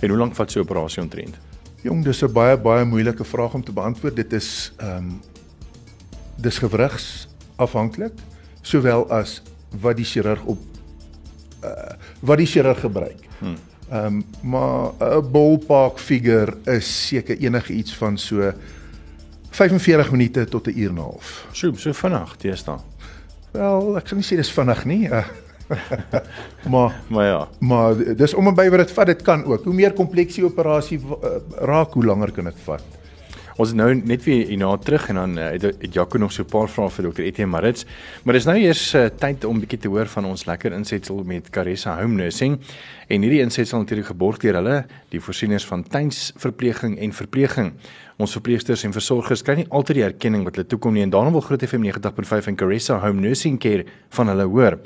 En 0.00 0.08
hoe 0.08 0.18
lank 0.18 0.34
vat 0.34 0.50
so 0.50 0.60
'n 0.60 0.62
operasie 0.62 1.02
omtrent? 1.02 1.38
Jong, 1.82 2.04
dis 2.04 2.22
'n 2.22 2.32
baie 2.32 2.56
baie 2.56 2.84
moeilike 2.84 3.24
vraag 3.24 3.54
om 3.54 3.64
te 3.64 3.72
beantwoord. 3.72 4.16
Dit 4.16 4.32
is 4.32 4.72
ehm 4.76 4.96
um, 4.96 5.20
dis 6.36 6.58
gewrigs 6.58 7.28
afhanklik 7.56 8.12
sowel 8.62 9.10
as 9.10 9.42
wat 9.80 9.96
die 9.96 10.04
chirurg 10.04 10.42
op 10.44 10.58
uh, 11.64 11.94
wat 12.20 12.38
die 12.38 12.46
chirurg 12.46 12.80
gebruik. 12.80 13.28
Hmm. 13.38 13.56
Ehm 13.90 14.04
um, 14.06 14.24
maar 14.42 14.92
'n 14.98 15.30
ballpark 15.30 15.98
figure 15.98 16.54
is 16.64 17.06
seker 17.06 17.38
enige 17.38 17.72
iets 17.72 17.96
van 17.96 18.18
so 18.18 18.52
45 19.50 20.10
minute 20.10 20.44
tot 20.44 20.66
'n 20.66 20.78
uur 20.78 20.88
en 20.88 20.94
'n 20.94 20.98
half. 20.98 21.46
So 21.52 21.72
so 21.74 21.92
vinnig, 21.92 22.36
dan. 22.64 22.80
Wel, 23.52 23.96
ek 24.00 24.08
sou 24.08 24.16
nie 24.16 24.24
sê 24.24 24.38
dis 24.40 24.52
vinnig 24.54 24.84
nie. 24.88 25.02
Uh, 25.12 25.26
maar 26.72 26.96
maar 27.12 27.26
ja. 27.26 27.42
Maar 27.60 28.00
dis 28.16 28.34
om 28.34 28.48
en 28.48 28.56
by 28.56 28.68
wat 28.72 28.86
dit 28.86 28.96
vat, 28.96 29.12
dit 29.12 29.22
kan 29.26 29.44
ook. 29.44 29.68
Hoe 29.68 29.76
meer 29.76 29.92
komplekse 29.96 30.40
die 30.40 30.48
operasie 30.48 30.98
uh, 31.02 31.36
raak, 31.68 31.92
hoe 31.92 32.04
langer 32.04 32.32
kan 32.32 32.48
dit 32.48 32.66
vat. 32.66 32.98
Ons 33.60 33.74
nou 33.76 33.90
net 33.94 34.24
weer 34.24 34.46
hierna 34.48 34.70
terug 34.80 35.10
en 35.12 35.18
dan 35.20 35.34
uh, 35.36 35.50
het, 35.52 35.66
het 35.84 35.92
Jaco 35.92 36.18
nog 36.18 36.32
so 36.32 36.42
'n 36.42 36.48
paar 36.48 36.68
vrae 36.68 36.88
vir 36.90 37.10
Dr. 37.10 37.22
Etienne 37.22 37.52
Marits. 37.52 37.84
Maar 38.24 38.34
dis 38.34 38.48
nou 38.48 38.56
eers 38.56 38.94
uh, 38.94 39.06
tyd 39.06 39.44
om 39.44 39.60
bietjie 39.60 39.78
te 39.78 39.88
hoor 39.88 40.06
van 40.06 40.24
ons 40.24 40.46
lekker 40.46 40.72
insetsel 40.72 41.22
met 41.24 41.50
Caressa 41.50 42.00
Home 42.00 42.14
Nursing. 42.14 42.58
En 43.08 43.20
hierdie 43.20 43.42
insetsel 43.44 43.78
natuurlik 43.78 44.06
geborg 44.06 44.38
deur 44.38 44.54
hulle, 44.54 44.84
die 45.08 45.20
voorsieners 45.20 45.66
van 45.66 45.84
tuinsverpleging 45.84 46.98
en 46.98 47.12
verpleging. 47.12 47.72
Ons 48.22 48.36
verpleegsters 48.36 48.84
en 48.86 48.92
versorgers 48.94 49.40
kry 49.42 49.56
nie 49.58 49.64
altyd 49.74 49.98
die 49.98 50.04
erkenning 50.06 50.44
wat 50.46 50.58
hulle 50.58 50.68
toekom 50.70 50.94
nie 50.94 51.02
en 51.02 51.10
daarom 51.10 51.34
wil 51.34 51.42
Groot 51.42 51.62
FM 51.66 51.82
90.5 51.88 52.52
en 52.52 52.58
Caressa 52.60 53.00
Home 53.02 53.18
Nursing 53.18 53.56
Care 53.58 53.82
van 54.14 54.30
hulle 54.30 54.46
hoor. 54.46 54.76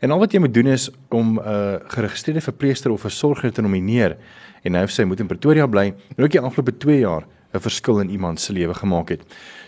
En 0.00 0.14
al 0.14 0.22
wat 0.22 0.32
jy 0.32 0.40
moet 0.40 0.54
doen 0.54 0.70
is 0.72 0.88
om 1.12 1.36
'n 1.36 1.42
uh, 1.42 1.76
geregistreerde 1.92 2.40
verpleegster 2.40 2.90
of 2.90 3.04
versorger 3.04 3.52
te 3.52 3.62
nomineer 3.62 4.16
en 4.64 4.74
hy 4.74 4.82
of 4.82 4.90
sy 4.90 5.04
moet 5.04 5.20
in 5.20 5.26
Pretoria 5.26 5.66
bly 5.66 5.92
en 6.16 6.24
ook 6.24 6.30
die 6.30 6.40
afgelope 6.40 6.78
2 6.78 7.00
jaar 7.00 7.24
'n 7.52 7.60
verskil 7.60 8.00
in 8.00 8.10
iemand 8.10 8.40
se 8.40 8.52
lewe 8.52 8.74
gemaak 8.74 9.08
het. 9.08 9.22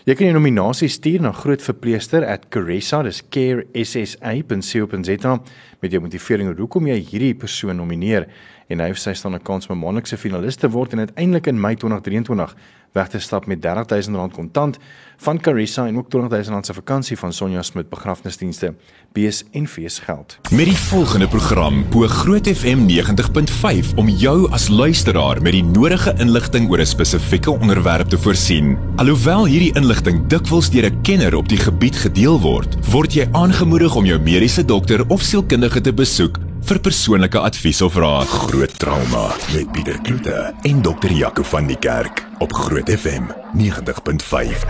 Jy 0.05 0.15
kan 0.15 0.25
jou 0.25 0.33
nominasie 0.33 0.87
stuur 0.87 1.21
na 1.21 1.31
grootverpleester@caressa, 1.31 3.03
dis 3.03 3.23
caressa.co.za 3.29 5.41
met 5.81 5.91
jou 5.91 6.01
motivering 6.01 6.49
oor 6.49 6.57
hoekom 6.57 6.87
jy 6.87 6.99
hierdie 6.99 7.35
persoon 7.35 7.75
nomineer 7.75 8.27
en 8.69 8.79
hy 8.79 8.89
of 8.89 8.97
sy 8.97 9.13
staan 9.13 9.35
'n 9.35 9.43
kans 9.43 9.67
om 9.67 9.77
'n 9.77 9.79
maandelikse 9.79 10.17
finalis 10.17 10.55
te 10.55 10.69
word 10.69 10.93
en 10.93 10.99
uiteindelik 10.99 11.47
in 11.47 11.59
Mei 11.59 11.75
2023 11.75 12.55
weg 12.91 13.07
te 13.07 13.19
stap 13.19 13.45
met 13.45 13.65
R30000 13.65 14.33
kontant 14.33 14.77
van 15.17 15.39
Carissa 15.39 15.85
en 15.87 15.97
ook 15.97 16.07
R20000 16.09 16.59
se 16.61 16.73
vakansie 16.73 17.17
van 17.17 17.33
Sonja 17.33 17.61
Smit 17.61 17.89
begrafnisdienste, 17.89 18.73
bees 19.13 19.43
en 19.51 19.67
feesgeld. 19.67 20.37
Met 20.49 20.65
die 20.65 20.77
volgende 20.77 21.27
program 21.27 21.83
bo 21.89 22.07
Groot 22.07 22.47
FM 22.47 22.87
90.5 22.89 23.95
om 23.95 24.09
jou 24.09 24.51
as 24.51 24.67
luisteraar 24.67 25.41
met 25.41 25.51
die 25.51 25.63
nodige 25.63 26.13
inligting 26.17 26.69
oor 26.69 26.79
'n 26.79 26.85
spesifieke 26.85 27.51
onderwerp 27.51 28.09
te 28.09 28.17
voorsien. 28.17 28.77
Alhoewel 28.95 29.45
hierdie 29.45 29.75
inligting 29.75 30.27
dikwels 30.27 30.69
deur 30.69 30.91
'n 30.91 31.01
kenner 31.01 31.35
op 31.35 31.49
die 31.49 31.57
gebied 31.57 31.95
gedeel 31.95 32.39
word, 32.39 32.75
word 32.89 33.13
jy 33.13 33.27
aangemoedig 33.31 33.95
om 33.95 34.05
jou 34.05 34.19
mediese 34.19 34.65
dokter 34.65 35.07
of 35.07 35.21
sielkundige 35.21 35.81
te 35.81 35.93
besoek 35.93 36.50
vir 36.67 36.79
persoonlike 36.83 37.39
advies 37.39 37.81
of 37.81 37.95
raad. 37.99 38.27
Groot 38.27 38.73
trauma 38.79 39.27
met 39.53 39.71
Pieter 39.73 39.97
Kloete 40.01 40.53
en 40.67 40.81
dokter 40.81 41.11
Jaco 41.11 41.43
van 41.43 41.67
die 41.67 41.77
Kerk 41.79 42.23
op 42.39 42.53
Groot 42.53 42.89
FM 42.89 43.29
90.5. 43.57 44.65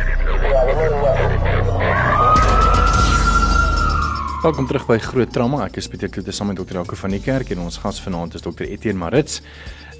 Welkom 4.42 4.68
terug 4.68 4.88
by 4.88 4.98
Groot 4.98 5.34
Trauma. 5.34 5.66
Ek 5.68 5.78
is 5.82 5.90
Pieter 5.92 6.10
Kloete 6.10 6.34
saam 6.34 6.52
met 6.54 6.58
dokter 6.62 6.80
Jaco 6.80 6.96
van 6.96 7.14
die 7.14 7.22
Kerk 7.22 7.52
en 7.54 7.66
ons 7.68 7.78
gas 7.84 8.02
vanaand 8.02 8.40
is 8.40 8.46
dokter 8.46 8.70
Etienne 8.70 9.00
Marits. 9.00 9.42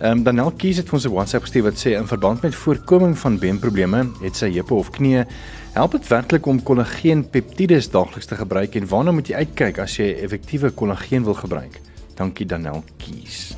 Ehm 0.02 0.18
um, 0.18 0.24
Danel 0.26 0.52
Kies 0.58 0.80
het 0.82 0.88
vir 0.90 0.98
ons 0.98 1.06
'n 1.06 1.14
WhatsApp 1.14 1.44
gestuur 1.46 1.64
wat 1.64 1.78
sê 1.78 1.94
in 1.94 2.08
verband 2.08 2.42
met 2.42 2.56
voorkoming 2.56 3.18
van 3.18 3.38
beenprobleme, 3.38 4.08
het 4.22 4.36
sy 4.36 4.50
heupe 4.50 4.74
of 4.74 4.90
knie, 4.90 5.26
help 5.72 5.94
dit 5.96 6.08
werklik 6.08 6.46
om 6.52 6.58
kollageen 6.68 7.22
peptides 7.32 7.88
daagliks 7.92 8.28
te 8.28 8.36
gebruik 8.36 8.74
en 8.76 8.88
waarna 8.92 9.14
moet 9.16 9.30
jy 9.32 9.44
uitkyk 9.46 9.78
as 9.80 9.94
jy 9.96 10.10
effektiewe 10.20 10.72
kollageen 10.76 11.24
wil 11.24 11.38
gebruik? 11.38 11.78
Dankie 12.20 12.46
Danel 12.46 12.84
Kies. 13.00 13.54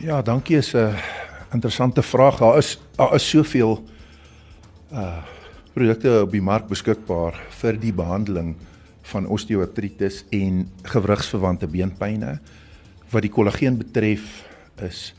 Ja, 0.00 0.22
dankie 0.22 0.56
is 0.56 0.72
'n 0.74 0.96
interessante 1.52 2.02
vraag. 2.02 2.38
Daar 2.38 2.58
is 2.58 2.78
daar 2.96 3.14
is 3.14 3.28
soveel 3.28 3.84
uh 4.92 5.22
produkte 5.74 6.22
op 6.22 6.30
die 6.30 6.42
mark 6.42 6.68
beskikbaar 6.68 7.34
vir 7.50 7.80
die 7.80 7.92
behandeling 7.92 8.54
van 9.02 9.26
osteoartritis 9.26 10.24
en 10.30 10.70
gewrigsverwante 10.82 11.66
beenpynne. 11.66 12.38
Wat 13.10 13.22
die 13.22 13.30
kollageen 13.30 13.76
betref 13.76 14.44
is 14.80 15.14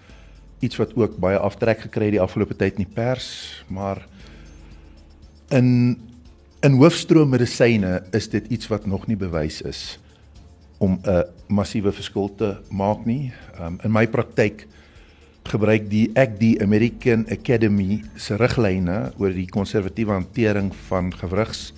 iets 0.59 0.77
wat 0.77 0.95
ook 0.95 1.17
baie 1.17 1.37
aftrek 1.37 1.79
gekry 1.79 2.05
het 2.05 2.11
die 2.11 2.21
afgelope 2.21 2.55
tyd 2.55 2.79
in 2.79 2.85
die 2.85 2.93
pers, 2.95 3.63
maar 3.67 4.07
in 5.49 5.97
in 6.65 6.79
hoofstroom 6.79 7.29
medisyne 7.29 7.99
is 8.11 8.29
dit 8.29 8.47
iets 8.49 8.67
wat 8.71 8.85
nog 8.89 9.05
nie 9.07 9.17
bewys 9.17 9.61
is 9.61 9.99
om 10.77 10.99
'n 11.03 11.23
massiewe 11.47 11.91
verskil 11.91 12.35
te 12.35 12.57
maak 12.69 13.05
nie. 13.05 13.31
Um, 13.59 13.77
in 13.83 13.91
my 13.91 14.07
praktyk 14.07 14.67
gebruik 15.43 15.89
die 15.89 16.09
ek 16.15 16.39
die 16.39 16.61
American 16.61 17.25
Academy 17.29 18.03
se 18.15 18.35
riglyne 18.35 19.11
oor 19.17 19.33
die 19.33 19.47
konservatiewe 19.47 20.11
hantering 20.11 20.73
van 20.87 21.13
gewrigs 21.13 21.73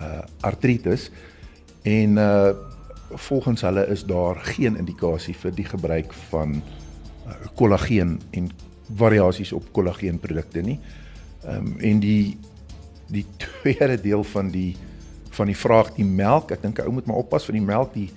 uh 0.00 0.22
artritis 0.40 1.10
en 1.82 2.16
uh 2.16 2.52
volgens 3.10 3.60
hulle 3.60 3.86
is 3.90 4.04
daar 4.04 4.36
geen 4.36 4.76
indikasie 4.76 5.34
vir 5.34 5.52
die 5.54 5.64
gebruik 5.64 6.12
van 6.30 6.62
uh, 6.62 7.34
kollageen 7.54 8.20
en 8.30 8.50
variasies 8.96 9.52
op 9.52 9.72
kollageenprodukte 9.72 10.62
nie. 10.62 10.78
Ehm 11.44 11.56
um, 11.56 11.76
en 11.78 12.00
die 12.00 12.38
die 13.10 13.26
tweede 13.44 14.00
deel 14.00 14.24
van 14.24 14.50
die 14.50 14.76
van 15.30 15.46
die 15.46 15.56
vraag 15.56 15.92
die 15.94 16.04
melk, 16.04 16.50
ek 16.50 16.62
dink 16.62 16.78
'n 16.78 16.88
ou 16.88 16.92
moet 16.92 17.06
maar 17.06 17.22
oppas 17.22 17.44
vir 17.46 17.54
die 17.54 17.64
melk 17.64 17.94
die 17.94 18.10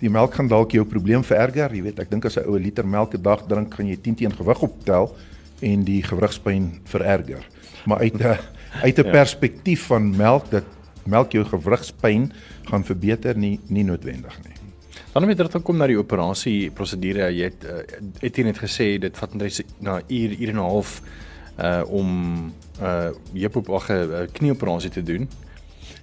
die 0.00 0.10
melk 0.10 0.34
gaan 0.34 0.48
dalk 0.48 0.72
jou 0.72 0.84
probleem 0.84 1.22
vererger. 1.24 1.72
Jy 1.72 1.82
weet, 1.82 2.00
ek 2.00 2.10
dink 2.10 2.24
as 2.24 2.36
'n 2.36 2.44
ou 2.44 2.56
'n 2.56 2.62
liter 2.62 2.86
melk 2.86 3.14
'n 3.14 3.22
dag 3.22 3.46
drink, 3.46 3.74
gaan 3.74 3.86
jy 3.86 3.96
10 3.96 4.14
teen 4.14 4.32
gewig 4.32 4.62
optel 4.62 5.16
en 5.62 5.84
die 5.84 6.02
gewrigspyn 6.02 6.80
vererger. 6.84 7.46
Maar 7.86 7.98
uit 7.98 8.20
'n 8.20 8.38
uit 8.86 8.98
'n 8.98 9.04
ja. 9.04 9.10
perspektief 9.10 9.86
van 9.86 10.16
melk 10.16 10.50
dat 10.50 10.64
melk 11.06 11.32
jou 11.32 11.44
gewrigspyn 11.44 12.32
gaan 12.64 12.84
verbeter 12.84 13.36
nie 13.36 13.60
nie 13.68 13.84
noodwendig 13.84 14.36
nie. 14.44 14.54
Dan 15.12 15.22
om 15.22 15.34
dit 15.34 15.62
kom 15.62 15.76
na 15.76 15.86
die 15.86 15.98
operasie 15.98 16.70
prosedure, 16.70 17.30
jy 17.32 17.44
het 17.44 17.64
uh, 17.64 17.80
het 18.20 18.36
net 18.36 18.58
gesê 18.58 18.98
dit 18.98 19.16
vat 19.16 19.34
net 19.34 19.64
na 19.80 20.00
uur 20.08 20.30
uur 20.40 20.48
en 20.48 20.56
'n 20.56 20.68
half 20.68 21.02
uh 21.58 21.82
om 21.88 22.52
uh 22.80 23.10
jy 23.32 23.48
op 23.52 23.68
'n 23.68 24.28
knieoperasie 24.32 24.90
te 24.90 25.02
doen. 25.02 25.28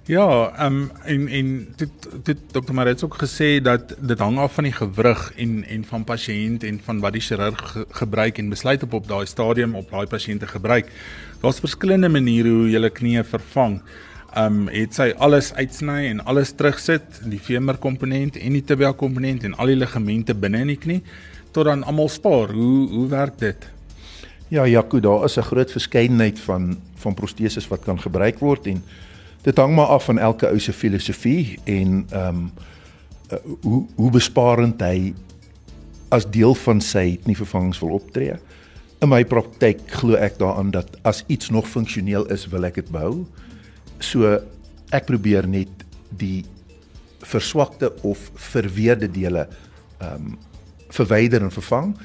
Ja, 0.06 0.52
ehm 0.56 0.66
um, 0.66 0.90
en 1.04 1.28
en 1.28 1.68
dit 1.76 2.08
dit 2.22 2.38
dokter 2.52 2.74
Marits 2.74 3.04
ook 3.04 3.14
gesê 3.22 3.62
dat 3.62 3.94
dit 3.98 4.18
hang 4.18 4.38
af 4.38 4.52
van 4.54 4.64
die 4.64 4.72
gewrig 4.72 5.32
en 5.36 5.64
en 5.64 5.84
van 5.84 6.04
pasiënt 6.04 6.64
en 6.64 6.80
van 6.84 7.00
wat 7.00 7.12
die 7.12 7.22
chirurg 7.22 7.70
ge, 7.72 7.86
gebruik 7.90 8.38
en 8.38 8.48
besluit 8.48 8.82
op 8.82 8.92
op 8.92 9.08
daai 9.08 9.26
stadium 9.26 9.74
op 9.74 9.90
daai 9.90 10.06
pasiënte 10.06 10.46
gebruik. 10.46 10.92
Daar's 11.40 11.60
verskillende 11.60 12.08
maniere 12.08 12.48
hoe 12.48 12.70
jy 12.70 12.90
knie 12.90 13.22
vervang. 13.22 13.80
Ehm 14.34 14.46
um, 14.46 14.68
het 14.68 14.94
sy 14.94 15.14
alles 15.16 15.54
uitsny 15.54 16.08
en 16.10 16.20
alles 16.24 16.52
terugsit, 16.52 17.22
die 17.24 17.40
femur 17.40 17.76
komponent 17.78 18.36
en 18.36 18.52
die 18.52 18.64
tibia 18.64 18.92
komponent 18.92 19.44
en 19.44 19.54
al 19.54 19.72
die 19.72 19.76
ligamente 19.76 20.34
binne 20.34 20.60
in 20.60 20.74
die 20.74 20.82
knie 20.84 21.02
tot 21.52 21.64
dan 21.64 21.84
almal 21.84 22.08
spaar. 22.08 22.52
Hoe 22.52 22.88
hoe 22.88 23.08
werk 23.08 23.38
dit? 23.38 23.70
Ja, 24.54 24.66
Jaco, 24.66 25.00
daar 25.00 25.24
is 25.24 25.36
'n 25.36 25.42
groot 25.42 25.70
verskeidenheid 25.70 26.38
van 26.40 26.78
van 26.94 27.14
proteses 27.14 27.68
wat 27.68 27.82
kan 27.82 28.00
gebruik 28.00 28.38
word 28.38 28.66
en 28.66 28.82
dit 29.42 29.56
hang 29.56 29.74
maar 29.74 29.86
af 29.86 30.04
van 30.04 30.18
elke 30.18 30.46
ou 30.46 30.58
se 30.58 30.72
filosofie 30.72 31.58
en 31.64 32.06
ehm 32.10 32.28
um, 32.28 32.52
uh, 33.32 33.38
hoe 33.60 33.86
hoe 33.94 34.10
besparend 34.10 34.80
hy 34.80 35.14
as 36.08 36.30
deel 36.30 36.54
van 36.54 36.80
sy 36.80 37.18
nie 37.24 37.36
vervangings 37.36 37.78
wil 37.78 37.90
optree. 37.90 38.38
In 39.00 39.08
my 39.08 39.24
praktyk 39.24 39.80
glo 39.86 40.14
ek 40.14 40.38
daaraan 40.38 40.70
dat 40.70 40.96
as 41.02 41.24
iets 41.26 41.50
nog 41.50 41.68
funksioneel 41.68 42.30
is, 42.30 42.46
wil 42.46 42.64
ek 42.64 42.74
dit 42.74 42.90
behou. 42.90 43.26
So 43.98 44.38
ek 44.90 45.04
probeer 45.04 45.48
net 45.48 45.84
die 46.08 46.44
verswakte 47.18 47.92
of 48.02 48.30
verweerde 48.34 49.10
dele 49.10 49.48
ehm 49.98 50.14
um, 50.14 50.38
verwyder 50.88 51.42
en 51.42 51.50
vervang. 51.50 51.96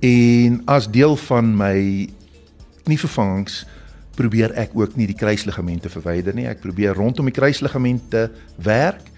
En 0.00 0.62
as 0.70 0.86
deel 0.90 1.16
van 1.16 1.50
my 1.56 2.08
knievervangings 2.86 3.64
probeer 4.18 4.54
ek 4.58 4.74
ook 4.78 4.96
nie 4.98 5.08
die 5.10 5.18
kruisligamente 5.18 5.90
verwyder 5.90 6.34
nie. 6.34 6.46
Ek 6.50 6.62
probeer 6.62 6.94
rondom 6.98 7.26
die 7.30 7.34
kruisligamente 7.34 8.28
werk 8.62 9.10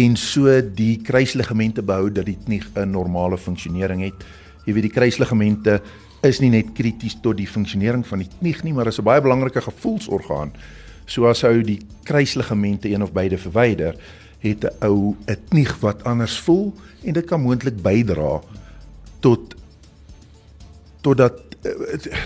en 0.00 0.16
so 0.16 0.48
die 0.64 0.96
kruisligamente 1.04 1.84
behou 1.84 2.08
dat 2.12 2.26
dit 2.26 2.48
nie 2.48 2.62
'n 2.76 2.90
normale 2.90 3.38
funksionering 3.38 4.02
het. 4.02 4.24
Jy 4.64 4.72
weet 4.72 4.88
die 4.88 4.96
kruisligamente 5.00 5.82
is 6.22 6.40
nie 6.40 6.50
net 6.50 6.72
krities 6.74 7.16
tot 7.20 7.36
die 7.36 7.48
funksionering 7.48 8.06
van 8.06 8.18
die 8.18 8.28
knie 8.38 8.56
nie, 8.62 8.72
maar 8.72 8.86
is 8.86 8.98
'n 8.98 9.04
baie 9.04 9.20
belangrike 9.20 9.60
gevoelsorgaan. 9.60 10.52
So 11.06 11.26
as 11.26 11.44
ou 11.44 11.62
die 11.62 11.80
kruisligamente 12.04 12.88
een 12.88 13.02
of 13.02 13.12
beide 13.12 13.38
verwyder, 13.38 13.94
het 14.40 14.64
'n 14.64 14.86
ou 14.86 15.14
'n 15.26 15.36
knie 15.48 15.68
wat 15.80 16.04
anders 16.04 16.38
voel 16.38 16.72
en 17.04 17.12
dit 17.12 17.24
kan 17.26 17.40
moontlik 17.40 17.82
bydra 17.82 18.40
tot 19.20 19.54
tot 21.02 21.18
dat 21.18 21.40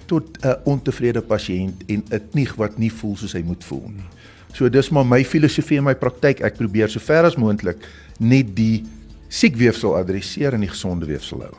tot 0.07 0.39
'n 0.41 0.57
ontevrede 0.65 1.21
pasiënt 1.21 1.83
en 1.87 2.05
'n 2.11 2.29
knie 2.31 2.49
wat 2.57 2.79
nie 2.79 2.93
voel 2.93 3.17
soos 3.17 3.33
hy 3.33 3.43
moet 3.43 3.65
voel 3.65 3.89
nie. 3.89 4.09
So 4.53 4.69
dis 4.69 4.89
maar 4.91 5.07
my 5.07 5.25
filosofie 5.25 5.77
in 5.77 5.85
my 5.85 5.95
praktyk. 5.95 6.41
Ek 6.41 6.57
probeer 6.57 6.89
so 6.89 7.01
ver 7.01 7.25
as 7.25 7.37
moontlik 7.37 7.77
net 8.19 8.55
die 8.57 8.85
siek 9.29 9.57
weefsel 9.57 9.97
adresseer 9.97 10.55
en 10.55 10.61
die 10.61 10.71
gesonde 10.73 11.07
weefsel 11.07 11.43
hou. 11.45 11.53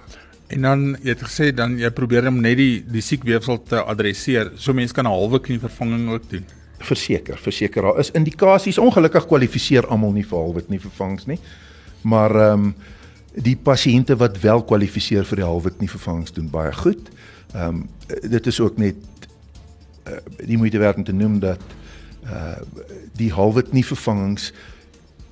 En 0.48 0.62
dan 0.62 0.98
jy 1.04 1.10
het 1.10 1.22
gesê 1.22 1.52
dan 1.54 1.78
jy 1.78 1.90
probeer 1.92 2.28
om 2.28 2.42
net 2.42 2.58
die 2.58 2.84
die 2.88 3.02
siek 3.02 3.24
weefsel 3.24 3.60
te 3.64 3.84
adresseer. 3.84 4.52
So 4.56 4.74
mense 4.74 4.94
kan 4.94 5.06
'n 5.06 5.12
halwe 5.12 5.40
knievervanging 5.40 6.10
ook 6.10 6.30
doen. 6.30 6.46
Verseker, 6.80 7.38
verseker 7.38 7.82
daar 7.82 8.00
is 8.00 8.12
indikasies. 8.12 8.78
Ongelukkig 8.78 9.28
kwalifiseer 9.28 9.88
almal 9.88 10.12
nie 10.12 10.26
vir 10.26 10.38
halwe 10.38 10.62
knievervangings 10.62 11.26
nie. 11.26 11.40
Maar 12.02 12.36
ehm 12.36 12.54
um, 12.54 12.76
die 13.44 13.56
pasiënte 13.56 14.16
wat 14.18 14.40
wel 14.42 14.64
kwalifiseer 14.66 15.26
vir 15.26 15.42
die 15.42 15.46
halwe 15.46 15.72
knievervangings 15.76 16.34
doen 16.34 16.50
baie 16.50 16.74
goed. 16.74 17.12
Ehm 17.54 17.84
um, 17.84 17.90
dit 18.08 18.48
is 18.48 18.60
ook 18.60 18.78
net 18.78 18.96
uh, 20.08 20.18
die 20.46 20.58
moeite 20.58 20.80
werd 20.80 20.98
om 20.98 21.04
te 21.04 21.14
noem 21.14 21.40
dat 21.40 21.62
uh 22.26 22.58
die 23.18 23.32
halwe 23.34 23.64
knievervangings 23.66 24.52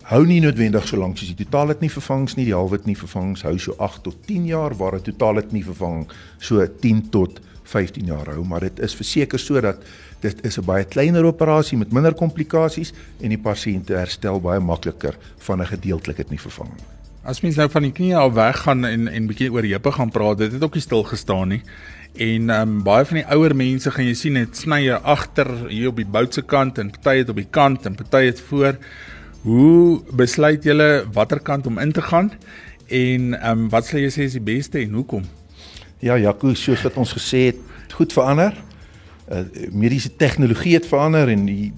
hou 0.09 0.21
nie 0.25 0.39
noodwendig 0.41 0.87
so 0.87 0.97
lank 0.97 1.17
soos 1.17 1.33
die 1.33 1.45
totale 1.45 1.75
knievervangings 1.77 2.35
nie. 2.37 2.45
Die 2.45 2.55
halwe 2.55 2.77
knievervangings 2.77 3.45
hou 3.45 3.57
so 3.59 3.75
8 3.77 4.03
tot 4.03 4.17
10 4.27 4.45
jaar 4.45 4.75
waar 4.77 4.95
'n 4.95 5.01
totale 5.01 5.41
knievervanging 5.41 6.07
so 6.39 6.65
10 6.81 7.09
tot 7.09 7.41
15 7.63 8.05
jaar 8.05 8.27
hou, 8.29 8.43
maar 8.45 8.59
dit 8.59 8.79
is 8.79 8.95
verseker 8.95 9.39
sodat 9.39 9.81
dit 10.21 10.45
is 10.45 10.57
'n 10.57 10.65
baie 10.65 10.85
kleiner 10.85 11.25
operasie 11.25 11.77
met 11.77 11.91
minder 11.91 12.13
komplikasies 12.13 12.93
en 13.21 13.29
die 13.29 13.41
pasiënte 13.41 13.93
herstel 13.93 14.39
baie 14.41 14.59
makliker 14.59 15.17
van 15.37 15.61
'n 15.61 15.65
gedeeltelike 15.65 16.23
knievervanging. 16.23 16.94
As 17.25 17.39
mens 17.41 17.55
nou 17.57 17.65
van 17.73 17.87
die 17.87 17.93
knie 17.95 18.11
af 18.13 18.35
weggaan 18.37 18.85
en 18.85 19.07
en 19.09 19.25
bietjie 19.25 19.47
oor 19.49 19.65
heupe 19.65 19.91
gaan 19.95 20.11
praat, 20.13 20.37
dit 20.37 20.51
het 20.53 20.63
ook 20.63 20.75
nie 20.77 20.83
stil 20.83 21.01
gestaan 21.09 21.55
nie. 21.55 21.61
En 22.21 22.49
ehm 22.53 22.61
um, 22.61 22.83
baie 22.85 23.05
van 23.09 23.17
die 23.17 23.25
ouer 23.33 23.55
mense 23.57 23.89
gaan 23.91 24.05
jy 24.05 24.13
sien 24.13 24.35
net 24.37 24.57
snye 24.57 24.99
agter 25.01 25.49
hier 25.71 25.89
op 25.89 25.97
die 25.97 26.05
boutse 26.05 26.43
kant 26.45 26.77
en 26.77 26.91
party 26.93 27.23
het 27.23 27.31
op 27.33 27.39
die 27.41 27.47
kant 27.49 27.87
en 27.89 27.95
party 27.97 28.27
het 28.27 28.43
voor. 28.49 28.77
Hoe 29.41 30.03
besluit 30.13 30.67
julle 30.69 31.07
watter 31.13 31.41
kant 31.41 31.65
om 31.65 31.79
in 31.81 31.95
te 31.97 32.03
gaan? 32.05 32.29
En 32.87 33.33
ehm 33.33 33.63
um, 33.63 33.65
wat 33.73 33.89
sal 33.89 34.03
jy 34.05 34.11
sê 34.13 34.27
is 34.29 34.37
die 34.37 34.45
beste 34.45 34.83
en 34.83 34.93
hoekom? 34.93 35.25
Ja, 36.05 36.19
Jaco, 36.21 36.53
soos 36.53 36.85
wat 36.85 37.01
ons 37.01 37.15
gesê 37.17 37.47
het, 37.47 37.65
goed 37.97 38.13
verander. 38.13 38.53
Uh, 39.25 39.41
mediese 39.73 40.13
tegnologie 40.15 40.75
het 40.77 40.85
verander 40.85 41.33
en 41.33 41.49
die 41.49 41.73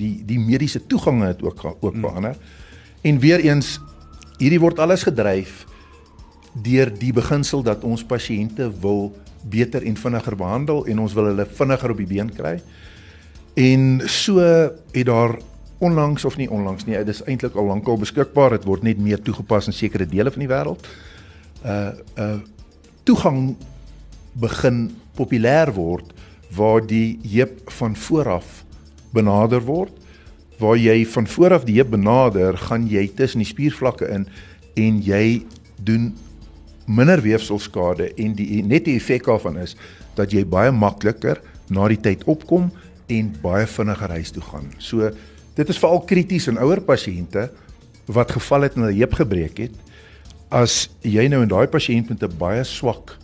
die 0.00 0.14
die 0.24 0.40
mediese 0.40 0.80
toegange 0.86 1.28
het 1.34 1.44
ook 1.44 1.60
ook 1.74 1.92
hmm. 1.92 2.08
verander. 2.08 2.40
En 3.04 3.18
weer 3.20 3.44
eens 3.44 3.76
hierdie 4.38 4.60
word 4.62 4.78
alles 4.78 5.04
gedryf 5.06 5.64
deur 6.54 6.90
die 6.90 7.12
beginsel 7.14 7.62
dat 7.62 7.84
ons 7.86 8.04
pasiënte 8.06 8.70
wil 8.82 9.12
beter 9.48 9.84
en 9.86 9.96
vinniger 9.96 10.36
behandel 10.36 10.84
en 10.86 11.02
ons 11.04 11.14
wil 11.14 11.30
hulle 11.30 11.46
vinniger 11.58 11.94
op 11.94 12.00
die 12.02 12.08
been 12.08 12.32
kry. 12.34 12.56
En 13.58 14.02
so 14.06 14.42
het 14.42 15.06
daar 15.06 15.38
onlangs 15.78 16.24
of 16.24 16.36
nie 16.36 16.48
onlangs 16.50 16.86
nie, 16.86 16.96
dit 16.98 17.14
is 17.14 17.22
eintlik 17.26 17.54
al 17.54 17.70
lankal 17.70 17.98
beskikbaar, 18.00 18.56
dit 18.56 18.66
word 18.66 18.82
net 18.86 18.98
meer 18.98 19.20
toegepas 19.22 19.70
in 19.70 19.76
sekere 19.76 20.06
dele 20.06 20.32
van 20.34 20.44
die 20.44 20.50
wêreld. 20.50 20.88
Uh 21.64 21.90
uh 22.18 22.38
toegang 23.08 23.54
begin 24.36 24.90
populêr 25.16 25.70
word 25.72 26.10
waar 26.54 26.82
die 26.84 27.18
heup 27.24 27.70
van 27.78 27.96
vooraf 27.96 28.64
benader 29.16 29.62
word. 29.64 29.94
Waar 30.58 30.76
jy 30.76 31.06
van 31.06 31.26
vooraf 31.26 31.64
die 31.64 31.76
heup 31.78 31.90
benader, 31.90 32.56
gaan 32.56 32.88
jy 32.88 33.08
tussen 33.14 33.38
die 33.44 33.48
spiervlakke 33.48 34.08
in 34.10 34.26
en 34.74 35.00
jy 35.02 35.44
doen 35.82 36.12
minder 36.86 37.20
weefselskade 37.22 38.14
en 38.16 38.34
die 38.34 38.62
net 38.64 38.84
die 38.84 38.96
effek 38.96 39.26
daarvan 39.28 39.58
is 39.58 39.76
dat 40.16 40.32
jy 40.32 40.44
baie 40.44 40.72
makliker 40.72 41.40
na 41.68 41.88
die 41.88 42.00
tyd 42.00 42.24
opkom 42.24 42.70
en 43.08 43.32
baie 43.42 43.66
vinniger 43.66 44.10
huis 44.16 44.32
toe 44.32 44.42
gaan. 44.42 44.72
So 44.78 45.10
Dit 45.58 45.72
is 45.72 45.78
veral 45.82 46.04
krities 46.06 46.46
in 46.46 46.58
ouer 46.62 46.78
pasiënte 46.86 47.48
wat 48.14 48.30
geval 48.36 48.68
het 48.68 48.76
en 48.76 48.84
hulle 48.86 49.00
heup 49.00 49.16
gebreek 49.18 49.56
het. 49.64 49.72
As 50.54 50.86
jy 51.02 51.24
nou 51.28 51.40
in 51.42 51.50
daai 51.50 51.66
pasiënt 51.66 52.12
met 52.12 52.22
'n 52.22 52.38
baie 52.38 52.62
swak 52.64 53.16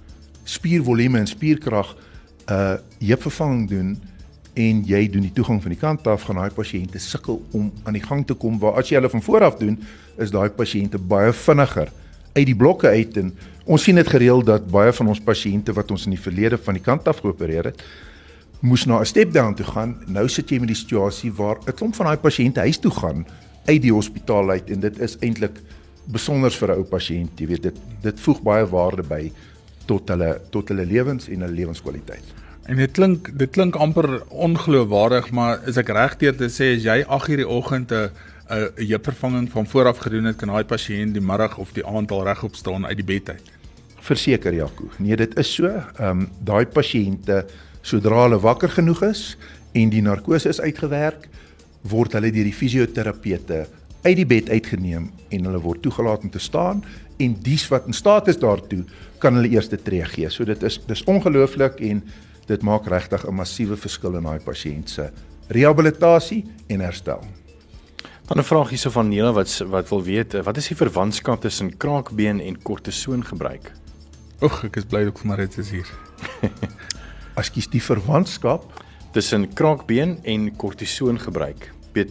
spiervolume 0.45 1.19
en 1.19 1.27
spierkrag 1.27 1.95
'n 1.95 2.53
uh, 2.53 2.77
heupvervanging 2.99 3.69
doen 3.69 3.97
en 4.55 4.85
jy 4.87 5.09
doen 5.11 5.27
die 5.27 5.33
toegang 5.35 5.61
van 5.63 5.75
die 5.75 5.81
kant 5.81 6.07
af 6.07 6.23
gaan 6.29 6.39
daai 6.39 6.55
pasiënte 6.55 6.99
sukkel 6.99 7.43
om 7.53 7.73
aan 7.85 7.97
die 7.99 8.05
gang 8.05 8.23
te 8.27 8.35
kom 8.35 8.59
waar 8.63 8.79
as 8.79 8.89
jy 8.89 8.97
hulle 9.01 9.11
van 9.11 9.23
voor 9.23 9.45
af 9.51 9.59
doen 9.59 9.79
is 10.19 10.31
daai 10.31 10.49
pasiënte 10.51 10.99
baie 10.99 11.33
vinniger 11.33 11.91
uit 12.35 12.47
die 12.47 12.57
blokke 12.57 12.89
uit 12.89 13.17
en 13.17 13.33
ons 13.65 13.83
sien 13.83 13.99
dit 13.99 14.09
gereeld 14.09 14.47
dat 14.47 14.67
baie 14.71 14.93
van 14.93 15.11
ons 15.11 15.21
pasiënte 15.21 15.75
wat 15.75 15.91
ons 15.91 16.07
in 16.07 16.15
die 16.15 16.23
verlede 16.23 16.59
van 16.59 16.79
die 16.79 16.85
kant 16.85 17.09
af 17.09 17.23
geopereer 17.25 17.73
het 17.73 17.83
moes 18.65 18.87
na 18.87 19.01
'n 19.01 19.05
step 19.05 19.33
down 19.33 19.55
toe 19.55 19.67
gaan. 19.67 19.97
Nou 20.07 20.29
sit 20.29 20.51
jy 20.51 20.59
met 20.59 20.69
die 20.69 20.77
situasie 20.77 21.33
waar 21.33 21.59
'n 21.67 21.73
klomp 21.73 21.95
van 21.95 22.07
daai 22.07 22.17
pasiënte 22.19 22.61
huis 22.61 22.79
toe 22.79 22.91
gaan 22.91 23.27
uit 23.67 23.83
die 23.83 23.93
hospitaal 23.93 24.51
uit 24.51 24.71
en 24.71 24.81
dit 24.81 24.99
is 24.99 25.17
eintlik 25.21 25.61
besonder 26.05 26.51
vir 26.51 26.69
'n 26.69 26.77
ou 26.79 26.85
pasiënt, 26.85 27.41
jy 27.41 27.47
weet 27.47 27.63
dit 27.63 27.77
dit 28.03 28.21
voeg 28.21 28.43
baie 28.43 28.67
waarde 28.67 29.03
by 29.03 29.33
tot 29.87 30.09
hulle 30.09 30.41
tot 30.51 30.69
hulle 30.69 30.85
lewens 30.85 31.29
en 31.29 31.41
hulle 31.41 31.53
lewenskwaliteit. 31.53 32.44
En 32.65 32.77
dit 32.81 32.91
klink 32.97 33.29
dit 33.39 33.51
klink 33.51 33.77
amper 33.77 34.23
ongeloofwaardig, 34.29 35.31
maar 35.37 35.61
is 35.69 35.77
ek 35.77 35.91
reg 35.93 36.15
deur 36.21 36.37
te 36.37 36.49
sê 36.49 36.71
as 36.79 36.87
jy 36.87 37.03
8:00 37.05 37.43
die 37.43 37.49
oggend 37.49 37.93
'n 37.93 38.09
'n 38.49 38.87
heupvervanging 38.89 39.51
van 39.51 39.67
vooraf 39.67 39.99
gedoen 39.99 40.25
het, 40.25 40.37
kan 40.37 40.49
daai 40.49 40.65
pasiënt 40.65 41.13
die 41.13 41.21
middag 41.21 41.59
of 41.59 41.73
die 41.73 41.87
aand 41.87 42.11
al 42.11 42.25
regop 42.25 42.55
staan 42.55 42.87
uit 42.87 42.97
die 42.97 43.05
bed 43.05 43.29
uit? 43.29 43.51
Verseker 44.01 44.55
Jaco. 44.55 44.89
Nee, 44.99 45.17
dit 45.17 45.39
is 45.39 45.55
so. 45.55 45.67
Ehm 45.67 46.09
um, 46.09 46.29
daai 46.41 46.67
pasiënte 46.67 47.45
Sodra 47.83 48.23
hulle 48.23 48.41
wakker 48.41 48.69
genoeg 48.69 49.03
is 49.03 49.37
en 49.73 49.91
die 49.91 50.03
narkose 50.03 50.49
is 50.49 50.61
uitgewerk, 50.61 51.29
word 51.83 52.13
hulle 52.13 52.31
deur 52.33 52.45
die 52.45 52.53
fisioterapeute 52.53 53.67
uit 54.05 54.17
die 54.17 54.27
bed 54.27 54.49
uitgeneem 54.49 55.11
en 55.29 55.45
hulle 55.45 55.61
word 55.61 55.83
toegelaat 55.83 56.23
om 56.23 56.31
te 56.31 56.39
staan 56.39 56.85
en 57.17 57.37
dies 57.43 57.69
wat 57.69 57.87
in 57.87 57.93
staat 57.93 58.29
is 58.29 58.39
daartoe 58.41 58.85
kan 59.19 59.35
hulle 59.35 59.49
eerste 59.53 59.77
tree 59.77 60.05
gee. 60.05 60.31
So 60.31 60.45
dit 60.45 60.63
is 60.63 60.81
dis 60.87 61.05
ongelooflik 61.05 61.81
en 61.81 62.03
dit 62.47 62.63
maak 62.63 62.87
regtig 62.87 63.27
'n 63.27 63.35
massiewe 63.35 63.77
verskil 63.77 64.17
in 64.17 64.23
daai 64.23 64.41
pasiënt 64.41 64.89
se 64.91 65.11
rehabilitasie 65.49 66.45
en 66.69 66.81
herstel. 66.81 67.21
Dan 68.27 68.39
'n 68.39 68.45
vraag 68.45 68.69
hierso 68.69 68.91
van 68.91 69.09
Nela 69.09 69.33
wat 69.33 69.59
wat 69.69 69.89
wil 69.89 70.03
weet, 70.03 70.33
wat 70.45 70.57
is 70.57 70.69
die 70.69 70.77
verwantskap 70.77 71.41
tussen 71.41 71.77
kraakbeen 71.77 72.41
en 72.41 72.63
kortison 72.63 73.25
gebruik? 73.25 73.73
Oek, 74.43 74.65
ek 74.65 74.77
is 74.77 74.85
bly 74.85 75.07
ek 75.07 75.25
maar 75.25 75.37
dit 75.37 75.59
is 75.59 75.71
hier. 75.71 75.89
askies 77.41 77.69
die 77.71 77.83
verwantskap 77.83 78.65
tussen 79.15 79.47
kraakbeen 79.55 80.19
en 80.25 80.49
kortison 80.57 81.19
gebruik. 81.19 81.71
Weet 81.95 82.11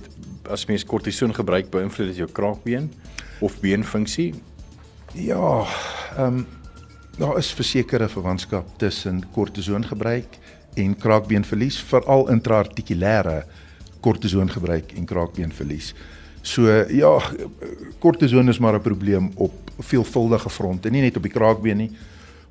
as 0.52 0.66
mens 0.68 0.86
kortison 0.88 1.34
gebruik 1.36 1.70
beïnvloed 1.72 2.12
dit 2.12 2.18
jou 2.24 2.30
kraakbeen 2.32 2.92
of 3.42 3.60
beenfunksie? 3.64 4.34
Ja, 5.14 5.66
ehm 6.18 6.44
um, 6.44 6.46
daar 7.18 7.38
is 7.38 7.52
versekerde 7.54 8.10
verwantskap 8.10 8.68
tussen 8.78 9.24
kortison 9.32 9.86
gebruik 9.86 10.38
en 10.74 10.96
kraakbeenverlies, 10.98 11.78
veral 11.82 12.30
intraartikulêre 12.34 13.44
kortison 14.02 14.50
gebruik 14.50 14.92
en 14.98 15.06
kraakbeenverlies. 15.06 15.94
So 16.42 16.68
ja, 16.90 17.14
kortison 18.00 18.50
is 18.50 18.60
maar 18.60 18.76
'n 18.76 18.82
probleem 18.82 19.32
op 19.36 19.54
veelvuldige 19.80 20.50
fronte, 20.50 20.90
nie 20.90 21.02
net 21.02 21.18
op 21.18 21.24
die 21.24 21.32
kraakbeen 21.32 21.78
nie, 21.78 21.92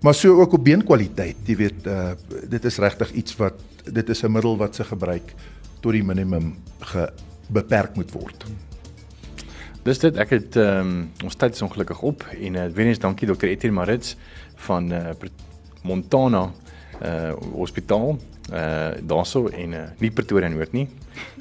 maar 0.01 0.15
so 0.15 0.41
ook 0.41 0.53
op 0.53 0.65
beenkwaliteit. 0.65 1.37
Jy 1.45 1.57
weet, 1.57 1.87
uh 1.87 2.13
dit 2.49 2.65
is 2.65 2.79
regtig 2.79 3.13
iets 3.13 3.37
wat 3.37 3.55
dit 3.85 4.09
is 4.09 4.23
'n 4.23 4.33
middel 4.33 4.57
wat 4.57 4.75
se 4.75 4.85
gebruik 4.85 5.35
tot 5.81 5.93
die 5.93 6.05
minimum 6.05 6.57
ge 6.81 7.13
beperk 7.49 7.95
moet 7.95 8.13
word. 8.13 8.45
Dis 9.83 9.99
dit. 9.99 10.17
Ek 10.17 10.31
het 10.31 10.57
ehm 10.57 10.91
um, 10.91 10.99
ons 11.27 11.37
tyd 11.37 11.57
is 11.59 11.63
ongelukkig 11.63 12.03
op 12.07 12.23
en 12.31 12.55
uh, 12.55 12.67
weer 12.75 12.87
eens 12.87 13.01
dankie 13.03 13.27
dokter 13.27 13.49
Etienne 13.51 13.75
Marits 13.75 14.17
van 14.69 14.93
uh, 14.93 15.15
Montana 15.83 16.51
uh 17.03 17.33
hospitaal 17.55 18.19
uh 18.53 18.91
daarso 19.03 19.49
en 19.49 19.73
uh, 19.73 19.81
nie 19.99 20.11
Pretoria 20.11 20.49
Noord 20.49 20.73
nie. 20.73 20.89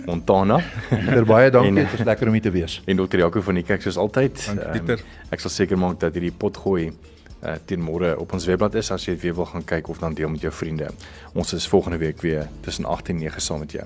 Montana. 0.06 0.58
Pieter 0.89 1.25
baie 1.25 1.51
dankie. 1.54 1.73
Dit 1.84 1.91
was 1.91 2.06
lekker 2.06 2.27
om 2.27 2.34
hier 2.34 2.41
te 2.41 2.51
wees. 2.51 2.82
En 2.86 2.97
dokter 2.97 3.19
Jaco 3.19 3.41
van 3.41 3.62
die 3.62 3.63
kerk 3.63 3.86
soos 3.86 3.97
altyd. 3.97 4.45
Dankie 4.45 4.71
Pieter. 4.71 5.06
Um, 5.06 5.27
ek 5.38 5.45
sal 5.45 5.54
seker 5.54 5.77
maak 5.77 5.99
dat 6.01 6.17
hierdie 6.17 6.34
pot 6.34 6.58
gooi 6.58 6.89
uh 7.41 7.58
teen 7.65 7.82
môre 7.82 8.15
op 8.21 8.34
ons 8.34 8.45
webblad 8.49 8.75
is 8.82 8.89
as 8.93 9.06
jy 9.06 9.13
dit 9.17 9.27
weer 9.27 9.38
wil 9.38 9.49
gaan 9.54 9.65
kyk 9.65 9.89
of 9.89 10.01
dan 10.01 10.17
deel 10.17 10.34
met 10.34 10.41
jou 10.41 10.54
vriende. 10.54 10.89
Ons 11.34 11.54
is 11.58 11.69
volgende 11.69 12.01
week 12.01 12.25
weer 12.25 12.49
tussen 12.65 12.89
8 12.89 13.13
en 13.13 13.21
9 13.21 13.41
saam 13.41 13.65
met 13.65 13.77
jou. 13.77 13.86